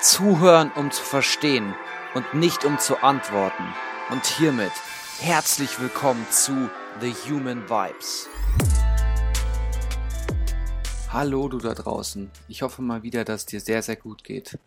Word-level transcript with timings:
Zuhören, 0.00 0.70
um 0.72 0.90
zu 0.90 1.02
verstehen 1.02 1.74
und 2.14 2.34
nicht 2.34 2.66
um 2.66 2.78
zu 2.78 3.02
antworten. 3.02 3.64
Und 4.10 4.26
hiermit 4.26 4.72
herzlich 5.20 5.80
willkommen 5.80 6.26
zu 6.30 6.70
The 7.00 7.12
Human 7.30 7.62
Vibes. 7.68 8.28
Hallo 11.10 11.48
du 11.48 11.58
da 11.58 11.72
draußen. 11.72 12.30
Ich 12.46 12.60
hoffe 12.60 12.82
mal 12.82 13.02
wieder, 13.04 13.24
dass 13.24 13.40
es 13.40 13.46
dir 13.46 13.60
sehr, 13.60 13.82
sehr 13.82 13.96
gut 13.96 14.22
geht. 14.22 14.58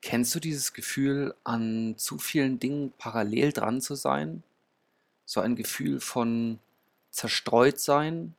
Kennst 0.00 0.34
du 0.34 0.40
dieses 0.40 0.72
Gefühl, 0.72 1.34
an 1.44 1.96
zu 1.98 2.16
vielen 2.16 2.58
Dingen 2.58 2.94
parallel 2.96 3.52
dran 3.52 3.82
zu 3.82 3.96
sein? 3.96 4.42
So 5.26 5.40
ein 5.42 5.56
Gefühl 5.56 6.00
von 6.00 6.58
zerstreut 7.10 7.78
sein, 7.78 8.34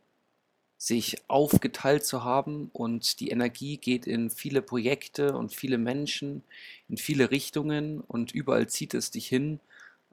sich 0.79 1.17
aufgeteilt 1.27 2.05
zu 2.05 2.23
haben 2.23 2.69
und 2.71 3.19
die 3.19 3.29
Energie 3.31 3.75
geht 3.75 4.07
in 4.07 4.29
viele 4.29 4.61
Projekte 4.61 5.35
und 5.35 5.53
viele 5.53 5.77
Menschen, 5.77 6.41
in 6.87 6.95
viele 6.95 7.31
Richtungen 7.31 7.99
und 7.99 8.31
überall 8.31 8.67
zieht 8.69 8.93
es 8.93 9.11
dich 9.11 9.27
hin, 9.27 9.59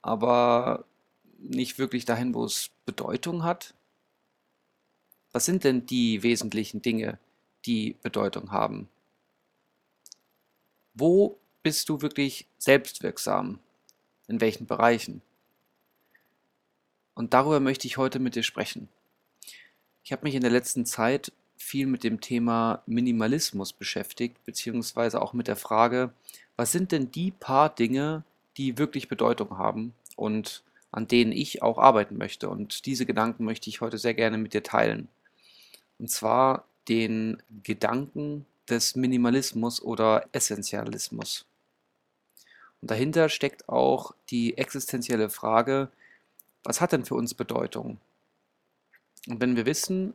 aber 0.02 0.84
nicht 1.39 1.79
wirklich 1.79 2.05
dahin, 2.05 2.34
wo 2.34 2.45
es 2.45 2.70
Bedeutung 2.84 3.45
hat? 3.45 3.75
Was 5.30 5.45
sind 5.45 5.62
denn 5.62 5.87
die 5.87 6.25
wesentlichen 6.25 6.83
Dinge, 6.83 7.20
die 7.64 7.95
Bedeutung 8.03 8.51
haben? 8.51 8.89
Wo 10.95 11.39
bist 11.62 11.89
du 11.89 12.03
wirklich 12.03 12.47
selbstwirksam? 12.59 13.61
In 14.27 14.41
welchen 14.41 14.67
Bereichen? 14.67 15.23
Und 17.14 17.34
darüber 17.34 17.61
möchte 17.61 17.87
ich 17.87 17.98
heute 17.98 18.19
mit 18.19 18.34
dir 18.34 18.42
sprechen. 18.42 18.89
Ich 20.06 20.12
habe 20.12 20.23
mich 20.23 20.37
in 20.37 20.41
der 20.41 20.52
letzten 20.52 20.86
Zeit 20.86 21.33
viel 21.56 21.89
mit 21.89 22.05
dem 22.05 22.20
Thema 22.20 22.81
Minimalismus 22.86 23.72
beschäftigt, 23.72 24.36
beziehungsweise 24.44 25.20
auch 25.20 25.33
mit 25.33 25.48
der 25.48 25.56
Frage, 25.56 26.12
was 26.55 26.70
sind 26.70 26.92
denn 26.92 27.11
die 27.11 27.33
paar 27.33 27.75
Dinge, 27.75 28.22
die 28.56 28.78
wirklich 28.78 29.08
Bedeutung 29.08 29.58
haben 29.58 29.94
und 30.14 30.62
an 30.92 31.08
denen 31.08 31.33
ich 31.33 31.61
auch 31.61 31.78
arbeiten 31.78 32.19
möchte. 32.19 32.48
Und 32.48 32.86
diese 32.86 33.05
Gedanken 33.05 33.44
möchte 33.44 33.69
ich 33.69 33.81
heute 33.81 33.98
sehr 33.98 34.14
gerne 34.14 34.39
mit 34.39 34.55
dir 34.55 34.62
teilen. 34.62 35.08
Und 35.98 36.09
zwar 36.09 36.66
den 36.88 37.42
Gedanken 37.64 38.47
des 38.70 38.94
Minimalismus 38.94 39.83
oder 39.83 40.28
Essentialismus. 40.31 41.47
Und 42.81 42.92
dahinter 42.92 43.28
steckt 43.28 43.69
auch 43.69 44.14
die 44.31 44.56
existenzielle 44.56 45.31
Frage, 45.31 45.88
was 46.62 46.81
hat 46.81 46.92
denn 46.92 47.05
für 47.05 47.16
uns 47.16 47.34
Bedeutung? 47.34 47.98
Und 49.28 49.41
wenn 49.41 49.56
wir 49.56 49.66
wissen, 49.66 50.14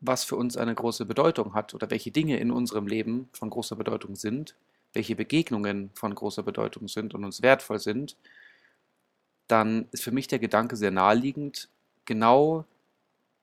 was 0.00 0.24
für 0.24 0.36
uns 0.36 0.56
eine 0.56 0.74
große 0.74 1.04
Bedeutung 1.04 1.54
hat 1.54 1.74
oder 1.74 1.90
welche 1.90 2.10
Dinge 2.10 2.38
in 2.38 2.50
unserem 2.50 2.86
Leben 2.86 3.28
von 3.32 3.50
großer 3.50 3.76
Bedeutung 3.76 4.16
sind, 4.16 4.54
welche 4.92 5.14
Begegnungen 5.14 5.90
von 5.94 6.14
großer 6.14 6.42
Bedeutung 6.42 6.88
sind 6.88 7.14
und 7.14 7.24
uns 7.24 7.42
wertvoll 7.42 7.78
sind, 7.78 8.16
dann 9.46 9.88
ist 9.92 10.02
für 10.02 10.12
mich 10.12 10.26
der 10.26 10.38
Gedanke 10.38 10.76
sehr 10.76 10.90
naheliegend, 10.90 11.68
genau 12.04 12.64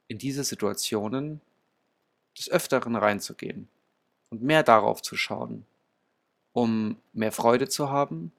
in 0.08 0.18
diese 0.18 0.44
Situationen 0.44 1.42
des 2.38 2.50
Öfteren 2.50 2.96
reinzugehen 2.96 3.68
und 4.30 4.42
mehr 4.42 4.64
darauf 4.64 5.02
zu 5.02 5.16
schauen, 5.16 5.66
um 6.54 6.98
mehr 7.14 7.32
Freude 7.32 7.68
zu 7.68 7.90
haben, 7.90 8.32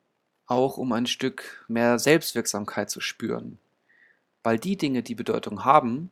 auch 0.46 0.76
um 0.78 0.92
ein 0.92 1.06
Stück 1.06 1.64
mehr 1.68 1.98
Selbstwirksamkeit 1.98 2.90
zu 2.90 3.00
spüren. 3.00 3.58
Weil 4.42 4.58
die 4.58 4.76
Dinge, 4.76 5.02
die 5.02 5.14
Bedeutung 5.14 5.64
haben, 5.64 6.10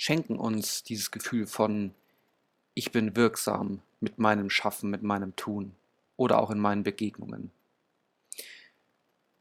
schenken 0.00 0.38
uns 0.38 0.82
dieses 0.82 1.10
Gefühl 1.10 1.46
von, 1.46 1.94
ich 2.72 2.90
bin 2.90 3.16
wirksam 3.16 3.82
mit 4.00 4.18
meinem 4.18 4.48
Schaffen, 4.48 4.88
mit 4.88 5.02
meinem 5.02 5.36
Tun 5.36 5.76
oder 6.16 6.38
auch 6.38 6.50
in 6.50 6.58
meinen 6.58 6.84
Begegnungen. 6.84 7.50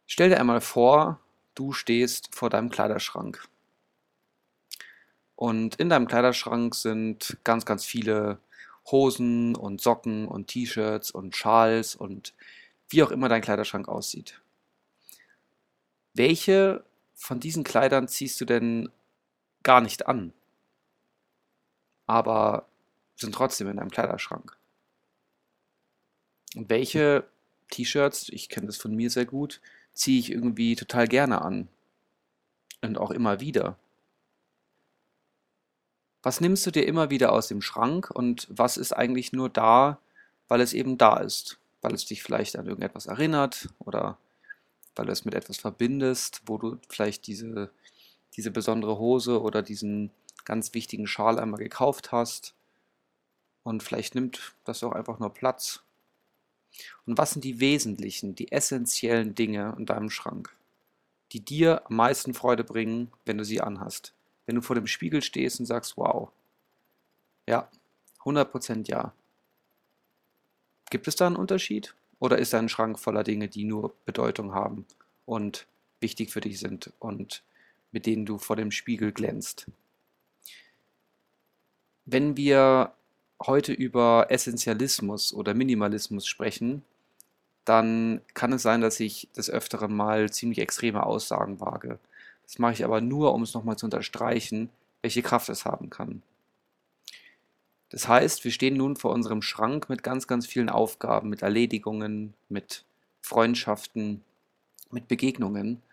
Stell 0.05 0.27
dir 0.27 0.37
einmal 0.37 0.59
vor, 0.59 1.21
du 1.55 1.71
stehst 1.71 2.35
vor 2.35 2.49
deinem 2.49 2.69
Kleiderschrank. 2.69 3.47
Und 5.37 5.77
in 5.77 5.87
deinem 5.87 6.09
Kleiderschrank 6.09 6.75
sind 6.75 7.37
ganz, 7.45 7.63
ganz 7.63 7.85
viele 7.85 8.37
Hosen 8.91 9.55
und 9.55 9.79
Socken 9.79 10.27
und 10.27 10.47
T-Shirts 10.47 11.09
und 11.11 11.37
Schals 11.37 11.95
und 11.95 12.33
wie 12.89 13.01
auch 13.01 13.11
immer 13.11 13.29
dein 13.29 13.41
Kleiderschrank 13.41 13.87
aussieht. 13.87 14.41
Welche 16.13 16.83
von 17.15 17.39
diesen 17.39 17.63
Kleidern 17.63 18.09
ziehst 18.09 18.41
du 18.41 18.45
denn 18.45 18.91
gar 19.63 19.79
nicht 19.79 20.05
an? 20.07 20.33
Aber 22.09 22.65
sind 23.15 23.35
trotzdem 23.35 23.69
in 23.69 23.77
deinem 23.77 23.91
Kleiderschrank. 23.91 24.57
Und 26.55 26.69
welche 26.69 27.23
T-Shirts, 27.69 28.29
ich 28.29 28.49
kenne 28.49 28.65
das 28.65 28.77
von 28.77 28.95
mir 28.95 29.11
sehr 29.11 29.27
gut, 29.27 29.61
ziehe 29.93 30.19
ich 30.19 30.31
irgendwie 30.31 30.75
total 30.75 31.07
gerne 31.07 31.41
an. 31.41 31.67
Und 32.81 32.97
auch 32.97 33.11
immer 33.11 33.41
wieder. 33.41 33.77
Was 36.23 36.41
nimmst 36.41 36.65
du 36.65 36.71
dir 36.71 36.87
immer 36.87 37.09
wieder 37.09 37.31
aus 37.31 37.47
dem 37.47 37.61
Schrank 37.61 38.09
und 38.09 38.47
was 38.49 38.77
ist 38.77 38.93
eigentlich 38.93 39.31
nur 39.31 39.49
da, 39.49 39.99
weil 40.47 40.61
es 40.61 40.73
eben 40.73 40.97
da 40.97 41.17
ist? 41.17 41.59
Weil 41.81 41.93
es 41.93 42.05
dich 42.05 42.23
vielleicht 42.23 42.57
an 42.57 42.65
irgendetwas 42.65 43.05
erinnert 43.05 43.69
oder 43.79 44.17
weil 44.95 45.05
du 45.05 45.11
es 45.11 45.25
mit 45.25 45.35
etwas 45.35 45.57
verbindest, 45.57 46.41
wo 46.45 46.57
du 46.57 46.79
vielleicht 46.89 47.27
diese, 47.27 47.69
diese 48.35 48.49
besondere 48.49 48.97
Hose 48.97 49.41
oder 49.41 49.61
diesen 49.61 50.09
ganz 50.45 50.73
wichtigen 50.73 51.07
Schal 51.07 51.39
einmal 51.39 51.59
gekauft 51.59 52.11
hast. 52.11 52.53
Und 53.63 53.83
vielleicht 53.83 54.15
nimmt 54.15 54.53
das 54.63 54.83
auch 54.83 54.93
einfach 54.93 55.19
nur 55.19 55.33
Platz. 55.33 55.83
Und 57.05 57.17
was 57.17 57.31
sind 57.31 57.43
die 57.43 57.59
wesentlichen, 57.59 58.35
die 58.35 58.51
essentiellen 58.51 59.35
Dinge 59.35 59.75
in 59.77 59.85
deinem 59.85 60.09
Schrank, 60.09 60.55
die 61.31 61.39
dir 61.39 61.85
am 61.87 61.95
meisten 61.95 62.33
Freude 62.33 62.63
bringen, 62.63 63.11
wenn 63.25 63.37
du 63.37 63.43
sie 63.43 63.61
anhast? 63.61 64.13
Wenn 64.45 64.55
du 64.55 64.61
vor 64.61 64.75
dem 64.75 64.87
Spiegel 64.87 65.21
stehst 65.21 65.59
und 65.59 65.65
sagst, 65.65 65.97
wow. 65.97 66.31
Ja, 67.45 67.69
100% 68.23 68.89
ja. 68.89 69.13
Gibt 70.89 71.07
es 71.07 71.15
da 71.15 71.27
einen 71.27 71.35
Unterschied? 71.35 71.95
Oder 72.19 72.37
ist 72.37 72.53
dein 72.53 72.69
Schrank 72.69 72.99
voller 72.99 73.23
Dinge, 73.23 73.47
die 73.47 73.63
nur 73.63 73.93
Bedeutung 74.05 74.53
haben 74.53 74.85
und 75.25 75.67
wichtig 75.99 76.31
für 76.31 76.41
dich 76.41 76.59
sind 76.59 76.91
und 76.99 77.43
mit 77.91 78.05
denen 78.05 78.25
du 78.25 78.37
vor 78.37 78.55
dem 78.55 78.71
Spiegel 78.71 79.11
glänzt? 79.11 79.67
Wenn 82.11 82.35
wir 82.35 82.93
heute 83.39 83.71
über 83.71 84.27
Essentialismus 84.29 85.31
oder 85.31 85.53
Minimalismus 85.53 86.25
sprechen, 86.25 86.81
dann 87.65 88.21
kann 88.33 88.51
es 88.51 88.63
sein, 88.63 88.81
dass 88.81 88.99
ich 88.99 89.29
des 89.37 89.47
Öfteren 89.47 89.95
mal 89.95 90.31
ziemlich 90.31 90.57
extreme 90.57 91.05
Aussagen 91.05 91.59
wage. 91.59 91.99
Das 92.41 92.57
mache 92.57 92.73
ich 92.73 92.83
aber 92.83 92.99
nur, 92.99 93.35
um 93.35 93.43
es 93.43 93.53
nochmal 93.53 93.77
zu 93.77 93.85
unterstreichen, 93.85 94.69
welche 95.03 95.21
Kraft 95.21 95.49
es 95.49 95.65
haben 95.65 95.91
kann. 95.91 96.23
Das 97.89 98.07
heißt, 98.07 98.43
wir 98.43 98.51
stehen 98.51 98.77
nun 98.77 98.95
vor 98.95 99.11
unserem 99.11 99.43
Schrank 99.43 99.87
mit 99.87 100.01
ganz, 100.01 100.25
ganz 100.25 100.47
vielen 100.47 100.69
Aufgaben, 100.69 101.29
mit 101.29 101.43
Erledigungen, 101.43 102.33
mit 102.49 102.85
Freundschaften, 103.21 104.23
mit 104.89 105.07
Begegnungen 105.07 105.83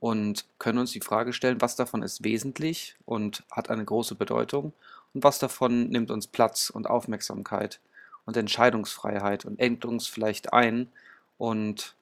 und 0.00 0.46
können 0.58 0.78
uns 0.78 0.90
die 0.90 1.00
Frage 1.00 1.32
stellen, 1.32 1.60
was 1.60 1.76
davon 1.76 2.02
ist 2.02 2.24
wesentlich 2.24 2.96
und 3.04 3.44
hat 3.52 3.70
eine 3.70 3.84
große 3.84 4.16
Bedeutung 4.16 4.72
und 5.14 5.24
was 5.24 5.38
davon 5.38 5.88
nimmt 5.88 6.10
uns 6.10 6.26
Platz 6.26 6.70
und 6.70 6.88
Aufmerksamkeit 6.88 7.80
und 8.24 8.36
Entscheidungsfreiheit 8.36 9.44
und 9.44 9.58
engt 9.58 9.84
uns 9.84 10.06
vielleicht 10.06 10.52
ein 10.52 10.88
und 11.38 11.94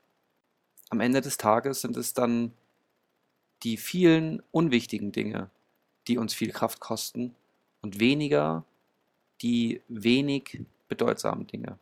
am 0.91 1.01
Ende 1.01 1.21
des 1.21 1.37
Tages 1.37 1.81
sind 1.81 1.97
es 1.97 2.15
dann 2.15 2.53
die 3.63 3.77
vielen 3.77 4.43
unwichtigen 4.51 5.13
Dinge, 5.13 5.51
die 6.07 6.19
uns 6.19 6.35
viel 6.35 6.51
Kraft 6.51 6.81
kosten 6.81 7.35
und 7.83 8.01
weniger 8.01 8.65
die 9.43 9.83
wenig 9.89 10.61
bedeutsamen 10.89 11.47
Dinge. 11.47 11.79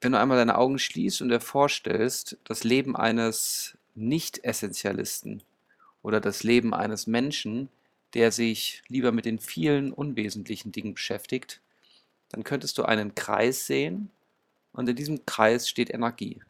Wenn 0.00 0.12
du 0.12 0.18
einmal 0.18 0.36
deine 0.36 0.58
Augen 0.58 0.78
schließt 0.78 1.22
und 1.22 1.30
dir 1.30 1.40
vorstellst, 1.40 2.36
das 2.44 2.62
Leben 2.62 2.94
eines 2.94 3.78
Nicht-Essentialisten 3.94 5.42
oder 6.02 6.20
das 6.20 6.42
Leben 6.42 6.74
eines 6.74 7.06
Menschen, 7.06 7.70
der 8.14 8.32
sich 8.32 8.82
lieber 8.88 9.12
mit 9.12 9.24
den 9.24 9.38
vielen 9.38 9.92
unwesentlichen 9.92 10.72
Dingen 10.72 10.94
beschäftigt, 10.94 11.60
dann 12.30 12.44
könntest 12.44 12.78
du 12.78 12.84
einen 12.84 13.14
Kreis 13.14 13.66
sehen 13.66 14.10
und 14.72 14.88
in 14.88 14.96
diesem 14.96 15.26
Kreis 15.26 15.68
steht 15.68 15.92
Energie. 15.92 16.40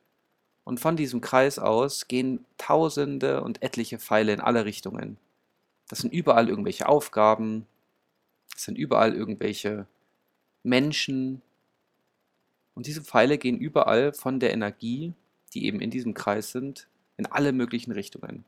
Und 0.65 0.81
von 0.81 0.97
diesem 0.97 1.21
Kreis 1.21 1.59
aus 1.59 2.09
gehen 2.09 2.45
tausende 2.57 3.43
und 3.43 3.63
etliche 3.63 3.99
Pfeile 3.99 4.33
in 4.33 4.41
alle 4.41 4.65
Richtungen. 4.65 5.19
Das 5.89 5.99
sind 5.99 6.13
überall 6.13 6.49
irgendwelche 6.49 6.89
Aufgaben, 6.89 7.67
das 8.53 8.65
sind 8.65 8.79
überall 8.79 9.15
irgendwelche 9.15 9.87
Menschen. 10.63 11.43
Und 12.75 12.87
diese 12.87 13.03
Pfeile 13.03 13.37
gehen 13.37 13.59
überall 13.59 14.13
von 14.15 14.41
der 14.41 14.53
Energie, 14.53 15.13
die 15.53 15.67
eben 15.67 15.81
in 15.81 15.91
diesem 15.91 16.15
Kreis 16.15 16.53
sind, 16.53 16.89
in 17.17 17.27
alle 17.27 17.53
möglichen 17.53 17.93
Richtungen. 17.93 18.45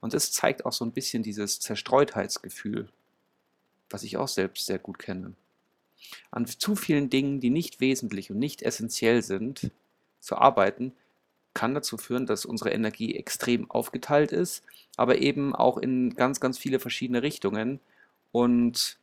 Und 0.00 0.14
es 0.14 0.32
zeigt 0.32 0.64
auch 0.64 0.72
so 0.72 0.84
ein 0.84 0.92
bisschen 0.92 1.22
dieses 1.22 1.60
Zerstreutheitsgefühl, 1.60 2.88
was 3.90 4.02
ich 4.02 4.16
auch 4.16 4.28
selbst 4.28 4.66
sehr 4.66 4.78
gut 4.78 4.98
kenne. 4.98 5.34
an 6.30 6.46
zu 6.46 6.76
vielen 6.76 7.10
Dingen, 7.10 7.40
die 7.40 7.50
nicht 7.50 7.80
wesentlich 7.80 8.30
und 8.30 8.38
nicht 8.38 8.62
essentiell 8.62 9.22
sind, 9.22 9.70
zu 10.20 10.36
arbeiten, 10.36 10.92
kann 11.54 11.74
dazu 11.74 11.98
führen, 11.98 12.26
dass 12.26 12.46
unsere 12.46 12.70
Energie 12.70 13.16
extrem 13.16 13.70
aufgeteilt 13.70 14.32
ist, 14.32 14.64
aber 14.96 15.18
eben 15.18 15.54
auch 15.54 15.78
in 15.78 16.14
ganz, 16.14 16.40
ganz 16.40 16.58
viele 16.58 16.78
verschiedene 16.78 17.22
Richtungen. 17.22 17.80
Und 18.32 18.98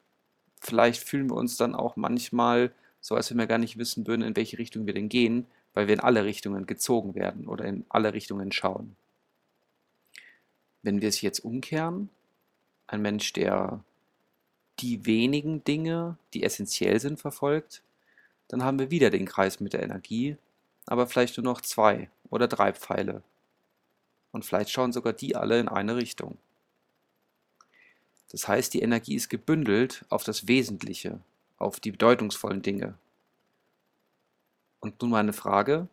vielleicht 0.60 1.04
fühlen 1.04 1.30
wir 1.30 1.36
uns 1.36 1.58
dann 1.58 1.76
auch 1.76 1.96
manchmal 1.96 2.72
so, 3.02 3.16
als 3.16 3.30
wenn 3.30 3.38
wir 3.38 3.48
gar 3.48 3.58
nicht 3.58 3.78
wissen 3.78 4.08
würden, 4.08 4.24
in 4.24 4.36
welche 4.36 4.58
Richtung 4.58 4.86
wir 4.86 4.94
denn 4.94 5.10
gehen, 5.10 5.46
weil 5.74 5.88
wir 5.88 5.94
in 5.94 6.00
alle 6.00 6.26
Richtungen 6.26 6.66
gezogen 6.66 7.16
werden 7.16 7.48
oder 7.48 7.66
in 7.66 7.86
alle 7.90 8.14
Richtungen 8.14 8.52
schauen. 8.52 8.96
Wenn 10.84 11.02
wir 11.02 11.10
es 11.10 11.22
jetzt 11.22 11.40
umkehren, 11.40 12.10
ein 12.88 13.02
Mensch, 13.02 13.34
der 13.34 13.84
die 14.80 15.06
wenigen 15.06 15.64
Dinge, 15.64 16.18
die 16.34 16.44
essentiell 16.44 17.00
sind, 17.00 17.20
verfolgt, 17.20 17.84
dann 18.48 18.64
haben 18.64 18.80
wir 18.80 18.92
wieder 18.92 19.10
den 19.10 19.26
Kreis 19.26 19.60
mit 19.60 19.74
der 19.74 19.84
Energie, 19.84 20.38
aber 20.86 21.08
vielleicht 21.08 21.38
nur 21.38 21.44
noch 21.44 21.62
zwei 21.62 22.10
oder 22.30 22.48
drei 22.48 22.74
Pfeile. 22.74 23.24
Und 24.32 24.46
vielleicht 24.46 24.70
schauen 24.70 24.94
sogar 24.94 25.14
die 25.14 25.36
alle 25.36 25.60
in 25.60 25.68
eine 25.68 25.96
Richtung. 25.96 26.38
Das 28.30 28.48
heißt, 28.48 28.74
die 28.74 28.82
Energie 28.82 29.16
ist 29.16 29.30
gebündelt 29.30 30.06
auf 30.10 30.24
das 30.24 30.48
Wesentliche, 30.48 31.20
auf 31.58 31.80
die 31.80 31.92
bedeutungsvollen 31.92 32.62
Dinge. 32.62 32.96
Und 34.80 35.02
nun 35.02 35.12
meine 35.12 35.34
Frage, 35.34 35.88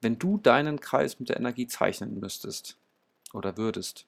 wenn 0.00 0.18
du 0.18 0.38
deinen 0.38 0.80
Kreis 0.80 1.18
mit 1.18 1.30
der 1.30 1.38
Energie 1.38 1.66
zeichnen 1.66 2.20
müsstest 2.20 2.76
oder 3.32 3.56
würdest, 3.56 4.06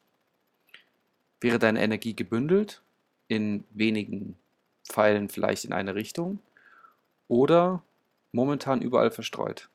wäre 1.40 1.58
deine 1.58 1.82
Energie 1.82 2.14
gebündelt 2.14 2.82
in 3.28 3.64
wenigen 3.70 4.36
Pfeilen 4.88 5.28
vielleicht 5.28 5.64
in 5.64 5.72
eine 5.72 5.94
Richtung 5.94 6.38
oder 7.28 7.82
momentan 8.32 8.82
überall 8.82 9.10
verstreut. 9.10 9.68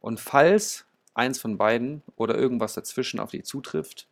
Und 0.00 0.20
falls 0.20 0.86
eins 1.14 1.40
von 1.40 1.58
beiden 1.58 2.02
oder 2.16 2.36
irgendwas 2.36 2.74
dazwischen 2.74 3.20
auf 3.20 3.30
dich 3.30 3.44
zutrifft, 3.44 4.06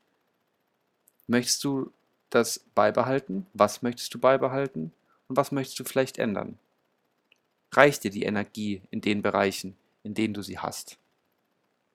möchtest 1.26 1.64
du 1.64 1.93
das 2.31 2.64
beibehalten? 2.75 3.46
Was 3.55 3.82
möchtest 3.82 4.12
du 4.14 4.19
beibehalten? 4.19 4.93
Und 5.29 5.37
was 5.37 5.52
möchtest 5.52 5.79
du 5.81 5.84
vielleicht 5.84 6.19
ändern? 6.19 6.58
Reicht 7.72 8.05
dir 8.05 8.11
die 8.11 8.25
Energie 8.25 8.82
in 8.90 9.00
den 9.00 9.22
Bereichen, 9.22 9.76
in 10.02 10.14
denen 10.14 10.34
du 10.34 10.43
sie 10.43 10.58
hast? 10.58 10.99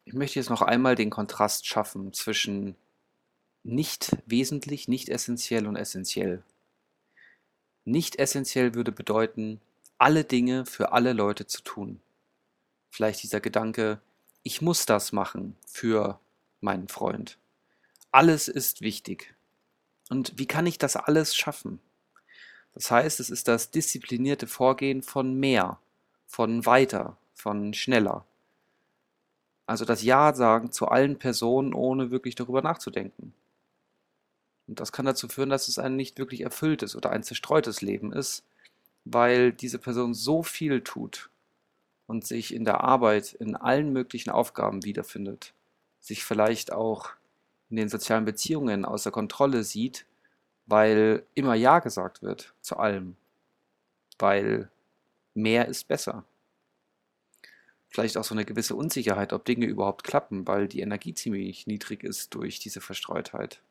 Ich 0.06 0.14
möchte 0.14 0.40
jetzt 0.40 0.50
noch 0.50 0.62
einmal 0.62 0.96
den 0.96 1.10
Kontrast 1.10 1.68
schaffen 1.68 2.14
zwischen 2.14 2.76
nicht 3.64 4.18
wesentlich, 4.26 4.88
nicht 4.88 5.10
essentiell 5.10 5.68
und 5.68 5.76
essentiell. 5.76 6.44
Nicht 7.86 8.18
essentiell 8.18 8.74
würde 8.74 8.92
bedeuten, 8.92 9.62
alle 9.98 10.24
Dinge 10.24 10.66
für 10.66 10.94
alle 10.94 11.14
Leute 11.14 11.46
zu 11.46 11.62
tun. 11.62 12.02
Vielleicht 12.90 13.24
dieser 13.24 13.40
Gedanke, 13.40 14.02
ich 14.44 14.62
muss 14.62 14.86
das 14.86 15.12
machen 15.12 15.56
für 15.68 16.20
meinen 16.60 16.88
Freund. 16.88 17.38
Alles 18.12 18.48
ist 18.48 18.82
wichtig. 18.82 19.34
Und 20.10 20.38
wie 20.38 20.48
kann 20.48 20.66
ich 20.66 20.78
das 20.78 20.96
alles 20.96 21.36
schaffen? 21.36 21.80
Das 22.74 22.90
heißt, 22.90 23.20
es 23.20 23.30
ist 23.30 23.48
das 23.48 23.72
disziplinierte 23.72 24.48
Vorgehen 24.48 25.04
von 25.04 25.40
mehr, 25.40 25.80
von 26.28 26.66
weiter, 26.66 27.18
von 27.34 27.74
schneller. 27.74 28.26
Also 29.72 29.86
das 29.86 30.04
Ja 30.04 30.34
sagen 30.36 30.74
zu 30.74 30.90
allen 30.90 31.18
Personen, 31.18 31.74
ohne 31.74 32.12
wirklich 32.12 32.36
darüber 32.36 32.62
nachzudenken. 32.62 33.34
Und 34.68 34.82
das 34.82 34.92
kann 34.92 35.06
dazu 35.06 35.30
führen, 35.30 35.50
dass 35.50 35.70
es 35.70 35.80
ein 35.80 35.96
nicht 35.96 36.20
wirklich 36.20 36.42
erfülltes 36.42 36.94
oder 36.94 37.12
ein 37.12 37.24
zerstreutes 37.24 37.82
Leben 37.82 38.12
ist, 38.12 38.44
weil 39.06 39.54
diese 39.54 39.80
Person 39.80 40.14
so 40.14 40.44
viel 40.44 40.82
tut 40.82 41.30
und 42.06 42.28
sich 42.28 42.54
in 42.54 42.66
der 42.66 42.82
Arbeit 42.82 43.32
in 43.32 43.56
allen 43.56 43.94
möglichen 43.94 44.30
Aufgaben 44.30 44.84
wiederfindet, 44.84 45.54
sich 46.02 46.26
vielleicht 46.26 46.74
auch 46.74 47.12
in 47.70 47.78
den 47.78 47.88
sozialen 47.88 48.26
Beziehungen 48.26 48.84
außer 48.84 49.10
Kontrolle 49.10 49.64
sieht, 49.64 50.06
weil 50.66 51.26
immer 51.34 51.56
Ja 51.56 51.80
gesagt 51.80 52.24
wird 52.24 52.54
zu 52.60 52.76
allem, 52.76 53.16
weil 54.20 54.70
mehr 55.34 55.70
ist 55.70 55.88
besser. 55.88 56.26
Vielleicht 57.92 58.18
auch 58.18 58.24
so 58.24 58.34
eine 58.34 58.46
gewisse 58.46 58.76
Unsicherheit, 58.76 59.34
ob 59.34 59.44
Dinge 59.44 59.66
überhaupt 59.66 60.06
klappen, 60.06 60.48
weil 60.48 60.70
die 60.70 60.80
Energie 60.80 61.14
ziemlich 61.14 61.68
niedrig 61.68 62.04
ist 62.04 62.34
durch 62.34 62.60
diese 62.60 62.80
Verstreutheit. 62.80 63.62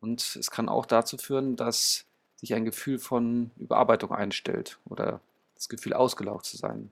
Und 0.00 0.36
es 0.36 0.50
kann 0.50 0.68
auch 0.68 0.84
dazu 0.84 1.16
führen, 1.16 1.56
dass 1.56 2.04
sich 2.36 2.52
ein 2.52 2.66
Gefühl 2.66 2.98
von 2.98 3.50
Überarbeitung 3.56 4.12
einstellt 4.12 4.78
oder 4.84 5.22
das 5.54 5.70
Gefühl 5.70 5.94
ausgelaugt 5.94 6.44
zu 6.44 6.58
sein. 6.58 6.90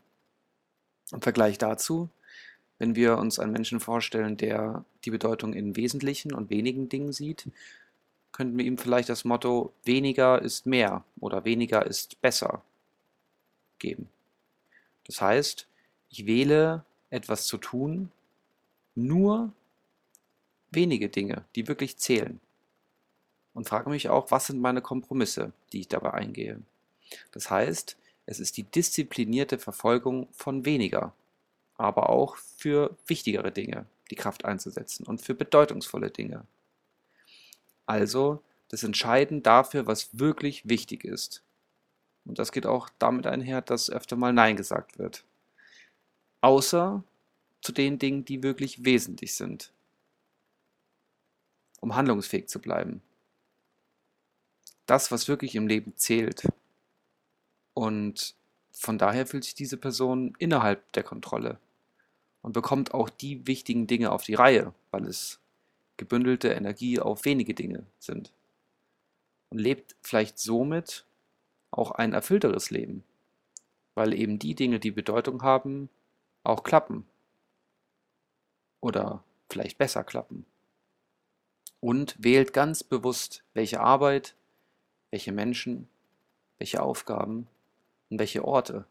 Im 1.13 1.21
Vergleich 1.21 1.59
dazu, 1.59 2.09
wenn 2.79 2.97
wir 2.97 3.19
uns 3.19 3.39
einen 3.39 3.53
Menschen 3.53 3.79
vorstellen, 3.79 4.39
der 4.39 4.87
die 5.05 5.11
Bedeutung 5.11 5.53
in 5.53 5.77
wesentlichen 5.77 6.33
und 6.33 6.49
wenigen 6.49 6.89
Dingen 6.89 7.13
sieht, 7.13 7.51
könnten 8.33 8.57
wir 8.57 8.65
ihm 8.65 8.79
vielleicht 8.79 9.11
das 9.11 9.27
Motto 9.27 9.75
weniger 9.85 10.41
ist 10.41 10.65
mehr 10.65 11.05
oder 11.21 11.45
weniger 11.45 11.85
ist 11.85 12.19
besser 12.23 12.63
geben. 13.79 14.09
Das 15.05 15.21
heißt, 15.21 15.67
ich 16.13 16.27
wähle 16.27 16.85
etwas 17.11 17.47
zu 17.47 17.59
tun, 17.59 18.13
nur 18.95 19.53
wenige 20.71 21.09
Dinge, 21.09 21.45
die 21.57 21.67
wirklich 21.67 21.97
zählen 21.97 22.39
und 23.55 23.69
frage 23.69 23.91
mich 23.91 24.09
auch, 24.09 24.31
was 24.31 24.47
sind 24.47 24.61
meine 24.61 24.83
Kompromisse, 24.83 25.53
die 25.73 25.81
ich 25.81 25.89
dabei 25.89 26.13
eingehe. 26.13 26.61
Das 27.33 27.51
heißt, 27.51 27.97
es 28.27 28.41
ist 28.41 28.57
die 28.57 28.63
disziplinierte 28.63 29.59
Verfolgung 29.59 30.29
von 30.33 30.65
weniger, 30.65 31.13
aber 31.77 32.11
auch 32.11 32.37
für 32.37 32.97
wichtigere 33.07 33.51
Dinge 33.51 33.87
die 34.11 34.17
Kraft 34.17 34.45
einzusetzen 34.45 35.07
und 35.07 35.23
für 35.23 35.35
bedeutungsvolle 35.35 36.11
Dinge. 36.11 36.45
Also 37.87 38.43
das 38.69 38.85
Entscheiden 38.85 39.43
dafür, 39.43 39.87
was 39.87 40.19
wirklich 40.19 40.69
wichtig 40.69 41.05
ist. 41.05 41.43
Und 42.25 42.39
das 42.39 42.53
geht 42.53 42.67
auch 42.67 42.89
damit 42.99 43.27
einher, 43.27 43.63
dass 43.63 43.91
öfter 43.91 44.17
mal 44.17 44.33
Nein 44.33 44.57
gesagt 44.57 44.99
wird. 44.99 45.25
Außer 46.43 47.03
zu 47.63 47.73
den 47.73 47.99
Dingen, 47.99 48.27
die 48.27 48.43
wirklich 48.43 48.85
wesentlich 48.85 49.35
sind, 49.35 49.73
um 51.81 51.95
handlungsfähig 51.95 52.49
zu 52.49 52.61
bleiben 52.61 53.01
das, 54.87 55.11
was 55.11 55.29
wirklich 55.29 55.55
im 55.55 55.67
Leben 55.67 55.97
zählt. 55.97 56.43
Und 57.75 58.35
von 58.73 58.99
daher 58.99 59.27
fühlt 59.27 59.45
sich 59.45 59.55
diese 59.55 59.77
Person 59.77 60.35
innerhalb 60.39 60.93
der 60.93 61.03
Kontrolle 61.03 61.59
und 62.43 62.53
bekommt 62.53 62.93
auch 62.93 63.09
die 63.09 63.47
wichtigen 63.47 63.87
Dinge 63.87 64.11
auf 64.13 64.25
die 64.25 64.35
Reihe, 64.35 64.75
weil 64.91 65.07
es 65.07 65.41
gebündelte 65.97 66.49
Energie 66.49 66.99
auf 67.01 67.25
wenige 67.25 67.55
Dinge 67.55 67.87
sind. 67.99 68.33
Und 69.51 69.59
lebt 69.59 69.97
vielleicht 70.03 70.39
somit 70.39 71.05
auch 71.71 71.93
ein 71.93 72.13
erfüllteres 72.13 72.71
Leben, 72.71 73.05
weil 73.95 74.13
eben 74.13 74.39
die 74.39 74.55
Dinge, 74.55 74.79
die 74.79 74.91
Bedeutung 74.91 75.43
haben, 75.43 75.89
auch 76.45 76.63
klappen. 76.63 77.07
Oder 78.81 79.23
vielleicht 79.49 79.79
besser 79.79 80.05
klappen. 80.05 80.45
Und 81.81 82.17
wählt 82.19 82.53
ganz 82.53 82.85
bewusst, 82.85 83.43
welche 83.55 83.81
Arbeit, 83.81 84.35
welche 85.11 85.33
Menschen, 85.33 85.89
welche 86.59 86.83
Aufgaben 86.83 87.49
und 88.11 88.19
welche 88.19 88.45
Orte 88.45 88.85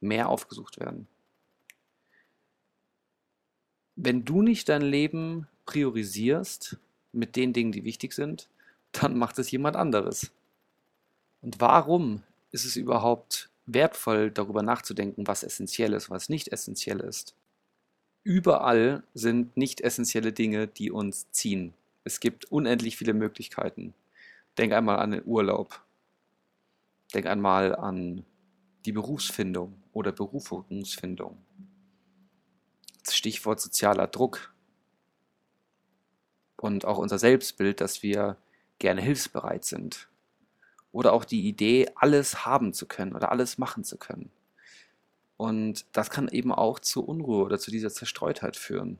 mehr 0.00 0.28
aufgesucht 0.28 0.78
werden. 0.78 1.08
Wenn 3.96 4.24
du 4.24 4.42
nicht 4.42 4.68
dein 4.68 4.82
Leben 4.82 5.48
priorisierst 5.64 6.76
mit 7.12 7.34
den 7.34 7.52
Dingen, 7.52 7.72
die 7.72 7.84
wichtig 7.84 8.12
sind, 8.12 8.48
dann 8.92 9.18
macht 9.18 9.38
es 9.38 9.50
jemand 9.50 9.76
anderes. 9.76 10.30
Und 11.42 11.60
warum 11.60 12.22
ist 12.52 12.64
es 12.64 12.76
überhaupt 12.76 13.50
wertvoll, 13.66 14.30
darüber 14.30 14.62
nachzudenken, 14.62 15.26
was 15.26 15.42
essentiell 15.42 15.92
ist, 15.92 16.10
was 16.10 16.28
nicht 16.28 16.48
essentiell 16.48 17.00
ist? 17.00 17.34
Überall 18.22 19.04
sind 19.14 19.56
nicht 19.56 19.80
essentielle 19.80 20.32
Dinge, 20.32 20.66
die 20.66 20.90
uns 20.90 21.30
ziehen. 21.30 21.74
Es 22.04 22.20
gibt 22.20 22.46
unendlich 22.46 22.96
viele 22.96 23.14
Möglichkeiten. 23.14 23.94
Denk 24.58 24.72
einmal 24.72 24.98
an 24.98 25.12
den 25.12 25.24
Urlaub. 25.24 25.82
Denk 27.14 27.26
einmal 27.26 27.74
an 27.76 28.24
die 28.84 28.92
Berufsfindung 28.92 29.80
oder 29.92 30.12
Berufungsfindung. 30.12 31.38
Stichwort 33.08 33.60
sozialer 33.60 34.06
Druck. 34.06 34.54
Und 36.56 36.84
auch 36.84 36.98
unser 36.98 37.18
Selbstbild, 37.18 37.80
dass 37.80 38.02
wir 38.02 38.36
gerne 38.78 39.02
hilfsbereit 39.02 39.64
sind. 39.64 40.08
Oder 40.96 41.12
auch 41.12 41.24
die 41.24 41.46
Idee, 41.46 41.90
alles 41.94 42.46
haben 42.46 42.72
zu 42.72 42.86
können 42.86 43.14
oder 43.14 43.30
alles 43.30 43.58
machen 43.58 43.84
zu 43.84 43.98
können. 43.98 44.30
Und 45.36 45.84
das 45.92 46.08
kann 46.08 46.28
eben 46.28 46.52
auch 46.52 46.78
zu 46.78 47.04
Unruhe 47.04 47.44
oder 47.44 47.58
zu 47.58 47.70
dieser 47.70 47.90
Zerstreutheit 47.90 48.56
führen. 48.56 48.98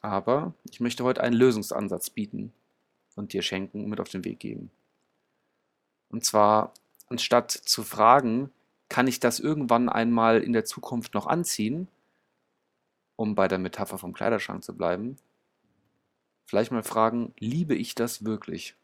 Aber 0.00 0.54
ich 0.70 0.80
möchte 0.80 1.04
heute 1.04 1.20
einen 1.20 1.36
Lösungsansatz 1.36 2.08
bieten, 2.08 2.52
und 3.18 3.32
dir 3.32 3.42
schenken 3.42 3.84
und 3.84 3.90
mit 3.90 4.00
auf 4.00 4.08
den 4.08 4.24
Weg 4.24 4.38
geben. 4.38 4.70
Und 6.08 6.24
zwar 6.24 6.72
anstatt 7.08 7.50
zu 7.50 7.82
fragen, 7.82 8.50
kann 8.88 9.06
ich 9.06 9.20
das 9.20 9.40
irgendwann 9.40 9.90
einmal 9.90 10.40
in 10.40 10.54
der 10.54 10.64
Zukunft 10.64 11.12
noch 11.12 11.26
anziehen, 11.26 11.88
um 13.16 13.34
bei 13.34 13.48
der 13.48 13.58
Metapher 13.58 13.98
vom 13.98 14.14
Kleiderschrank 14.14 14.62
zu 14.62 14.74
bleiben, 14.74 15.16
vielleicht 16.46 16.70
mal 16.70 16.82
fragen, 16.84 17.34
liebe 17.38 17.74
ich 17.74 17.94
das 17.94 18.24
wirklich? 18.24 18.76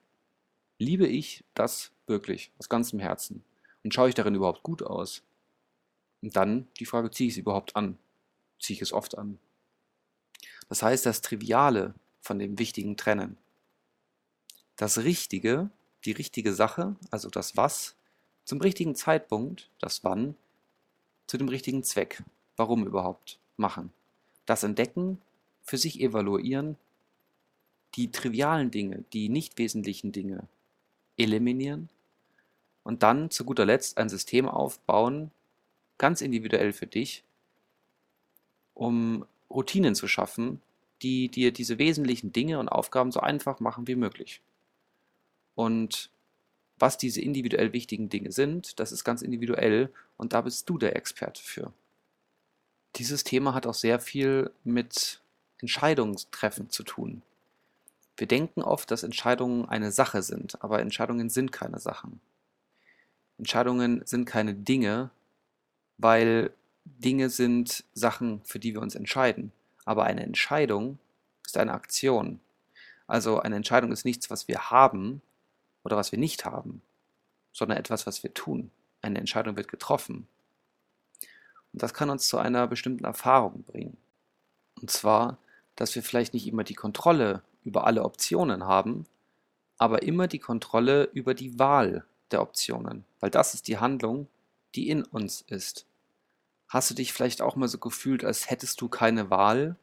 Liebe 0.78 1.06
ich 1.06 1.44
das 1.54 1.93
wirklich 2.06 2.50
aus 2.58 2.68
ganzem 2.68 2.98
Herzen? 2.98 3.44
Und 3.82 3.92
schaue 3.92 4.08
ich 4.08 4.14
darin 4.14 4.34
überhaupt 4.34 4.62
gut 4.62 4.82
aus? 4.82 5.22
Und 6.22 6.36
dann 6.36 6.68
die 6.78 6.86
Frage, 6.86 7.10
ziehe 7.10 7.28
ich 7.28 7.34
es 7.34 7.38
überhaupt 7.38 7.76
an? 7.76 7.98
Ziehe 8.58 8.76
ich 8.76 8.82
es 8.82 8.92
oft 8.92 9.18
an? 9.18 9.38
Das 10.68 10.82
heißt, 10.82 11.04
das 11.04 11.20
Triviale 11.20 11.94
von 12.22 12.38
dem 12.38 12.58
Wichtigen 12.58 12.96
trennen. 12.96 13.36
Das 14.76 14.98
Richtige, 14.98 15.70
die 16.04 16.12
richtige 16.12 16.54
Sache, 16.54 16.96
also 17.10 17.28
das 17.28 17.56
Was, 17.56 17.94
zum 18.44 18.60
richtigen 18.60 18.94
Zeitpunkt, 18.94 19.70
das 19.78 20.02
Wann, 20.04 20.34
zu 21.26 21.36
dem 21.38 21.48
richtigen 21.48 21.84
Zweck, 21.84 22.22
warum 22.56 22.86
überhaupt, 22.86 23.38
machen. 23.56 23.92
Das 24.46 24.62
Entdecken, 24.62 25.20
für 25.62 25.78
sich 25.78 26.00
evaluieren, 26.00 26.76
die 27.94 28.10
trivialen 28.10 28.70
Dinge, 28.70 29.04
die 29.12 29.28
nicht 29.28 29.56
wesentlichen 29.58 30.12
Dinge 30.12 30.48
eliminieren 31.16 31.88
und 32.84 33.02
dann 33.02 33.30
zu 33.30 33.44
guter 33.44 33.64
Letzt 33.64 33.98
ein 33.98 34.08
System 34.08 34.48
aufbauen, 34.48 35.32
ganz 35.98 36.20
individuell 36.20 36.72
für 36.72 36.86
dich, 36.86 37.24
um 38.74 39.26
Routinen 39.50 39.94
zu 39.94 40.06
schaffen, 40.06 40.60
die 41.02 41.28
dir 41.28 41.52
diese 41.52 41.78
wesentlichen 41.78 42.32
Dinge 42.32 42.58
und 42.58 42.68
Aufgaben 42.68 43.10
so 43.10 43.20
einfach 43.20 43.60
machen 43.60 43.86
wie 43.86 43.96
möglich. 43.96 44.40
Und 45.54 46.10
was 46.78 46.98
diese 46.98 47.20
individuell 47.20 47.72
wichtigen 47.72 48.08
Dinge 48.08 48.32
sind, 48.32 48.78
das 48.80 48.92
ist 48.92 49.04
ganz 49.04 49.22
individuell 49.22 49.90
und 50.16 50.32
da 50.32 50.40
bist 50.40 50.68
du 50.68 50.78
der 50.78 50.96
Experte 50.96 51.42
für. 51.42 51.72
Dieses 52.96 53.24
Thema 53.24 53.54
hat 53.54 53.66
auch 53.66 53.74
sehr 53.74 54.00
viel 54.00 54.50
mit 54.64 55.20
Entscheidungstreffen 55.58 56.70
zu 56.70 56.82
tun. 56.82 57.22
Wir 58.16 58.26
denken 58.26 58.62
oft, 58.62 58.90
dass 58.90 59.02
Entscheidungen 59.02 59.68
eine 59.68 59.90
Sache 59.90 60.22
sind, 60.22 60.62
aber 60.62 60.80
Entscheidungen 60.80 61.30
sind 61.30 61.50
keine 61.52 61.80
Sachen. 61.80 62.20
Entscheidungen 63.38 64.02
sind 64.04 64.24
keine 64.26 64.54
Dinge, 64.54 65.10
weil 65.98 66.52
Dinge 66.84 67.30
sind 67.30 67.84
Sachen, 67.94 68.40
für 68.44 68.58
die 68.58 68.74
wir 68.74 68.80
uns 68.80 68.94
entscheiden. 68.94 69.52
Aber 69.84 70.04
eine 70.04 70.22
Entscheidung 70.22 70.98
ist 71.44 71.56
eine 71.56 71.72
Aktion. 71.72 72.40
Also 73.06 73.40
eine 73.40 73.56
Entscheidung 73.56 73.92
ist 73.92 74.04
nichts, 74.04 74.30
was 74.30 74.48
wir 74.48 74.70
haben 74.70 75.20
oder 75.82 75.96
was 75.96 76.12
wir 76.12 76.18
nicht 76.18 76.44
haben, 76.44 76.82
sondern 77.52 77.78
etwas, 77.78 78.06
was 78.06 78.22
wir 78.22 78.32
tun. 78.32 78.70
Eine 79.02 79.18
Entscheidung 79.18 79.56
wird 79.56 79.68
getroffen. 79.68 80.26
Und 81.72 81.82
das 81.82 81.92
kann 81.92 82.10
uns 82.10 82.28
zu 82.28 82.38
einer 82.38 82.66
bestimmten 82.66 83.04
Erfahrung 83.04 83.64
bringen. 83.64 83.96
Und 84.80 84.90
zwar, 84.90 85.38
dass 85.76 85.94
wir 85.94 86.02
vielleicht 86.02 86.34
nicht 86.34 86.46
immer 86.46 86.64
die 86.64 86.74
Kontrolle 86.74 87.42
über 87.64 87.86
alle 87.86 88.04
Optionen 88.04 88.64
haben, 88.64 89.06
aber 89.76 90.02
immer 90.02 90.28
die 90.28 90.38
Kontrolle 90.38 91.04
über 91.12 91.34
die 91.34 91.58
Wahl 91.58 92.04
der 92.30 92.42
Optionen, 92.42 93.04
weil 93.20 93.30
das 93.30 93.54
ist 93.54 93.68
die 93.68 93.78
Handlung, 93.78 94.28
die 94.74 94.88
in 94.88 95.04
uns 95.04 95.42
ist. 95.42 95.86
Hast 96.68 96.90
du 96.90 96.94
dich 96.94 97.12
vielleicht 97.12 97.42
auch 97.42 97.56
mal 97.56 97.68
so 97.68 97.78
gefühlt, 97.78 98.24
als 98.24 98.50
hättest 98.50 98.80
du 98.80 98.88
keine 98.88 99.30
Wahl? 99.30 99.76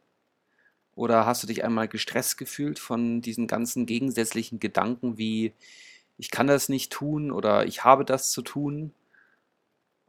Oder 0.95 1.25
hast 1.25 1.41
du 1.43 1.47
dich 1.47 1.63
einmal 1.63 1.87
gestresst 1.87 2.37
gefühlt 2.37 2.77
von 2.77 3.21
diesen 3.21 3.47
ganzen 3.47 3.85
gegensätzlichen 3.85 4.59
Gedanken 4.59 5.17
wie 5.17 5.53
ich 6.17 6.29
kann 6.29 6.45
das 6.45 6.69
nicht 6.69 6.91
tun 6.91 7.31
oder 7.31 7.65
ich 7.65 7.83
habe 7.83 8.05
das 8.05 8.31
zu 8.31 8.41
tun? 8.41 8.93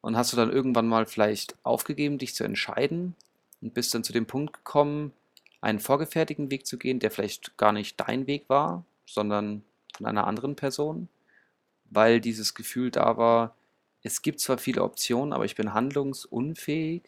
Und 0.02 0.16
hast 0.16 0.32
du 0.32 0.36
dann 0.36 0.52
irgendwann 0.52 0.88
mal 0.88 1.06
vielleicht 1.06 1.56
aufgegeben, 1.62 2.18
dich 2.18 2.34
zu 2.34 2.44
entscheiden 2.44 3.14
und 3.62 3.72
bist 3.72 3.94
dann 3.94 4.04
zu 4.04 4.12
dem 4.12 4.26
Punkt 4.26 4.52
gekommen, 4.52 5.12
einen 5.60 5.78
vorgefertigten 5.78 6.50
Weg 6.50 6.66
zu 6.66 6.76
gehen, 6.76 6.98
der 6.98 7.12
vielleicht 7.12 7.56
gar 7.56 7.72
nicht 7.72 7.98
dein 8.00 8.26
Weg 8.26 8.48
war, 8.48 8.84
sondern 9.06 9.62
von 9.96 10.06
einer 10.06 10.26
anderen 10.26 10.56
Person, 10.56 11.08
weil 11.92 12.20
dieses 12.20 12.54
Gefühl 12.54 12.90
da 12.90 13.16
war, 13.16 13.54
es 14.02 14.22
gibt 14.22 14.40
zwar 14.40 14.58
viele 14.58 14.82
Optionen, 14.82 15.32
aber 15.32 15.44
ich 15.44 15.54
bin 15.54 15.74
handlungsunfähig. 15.74 17.02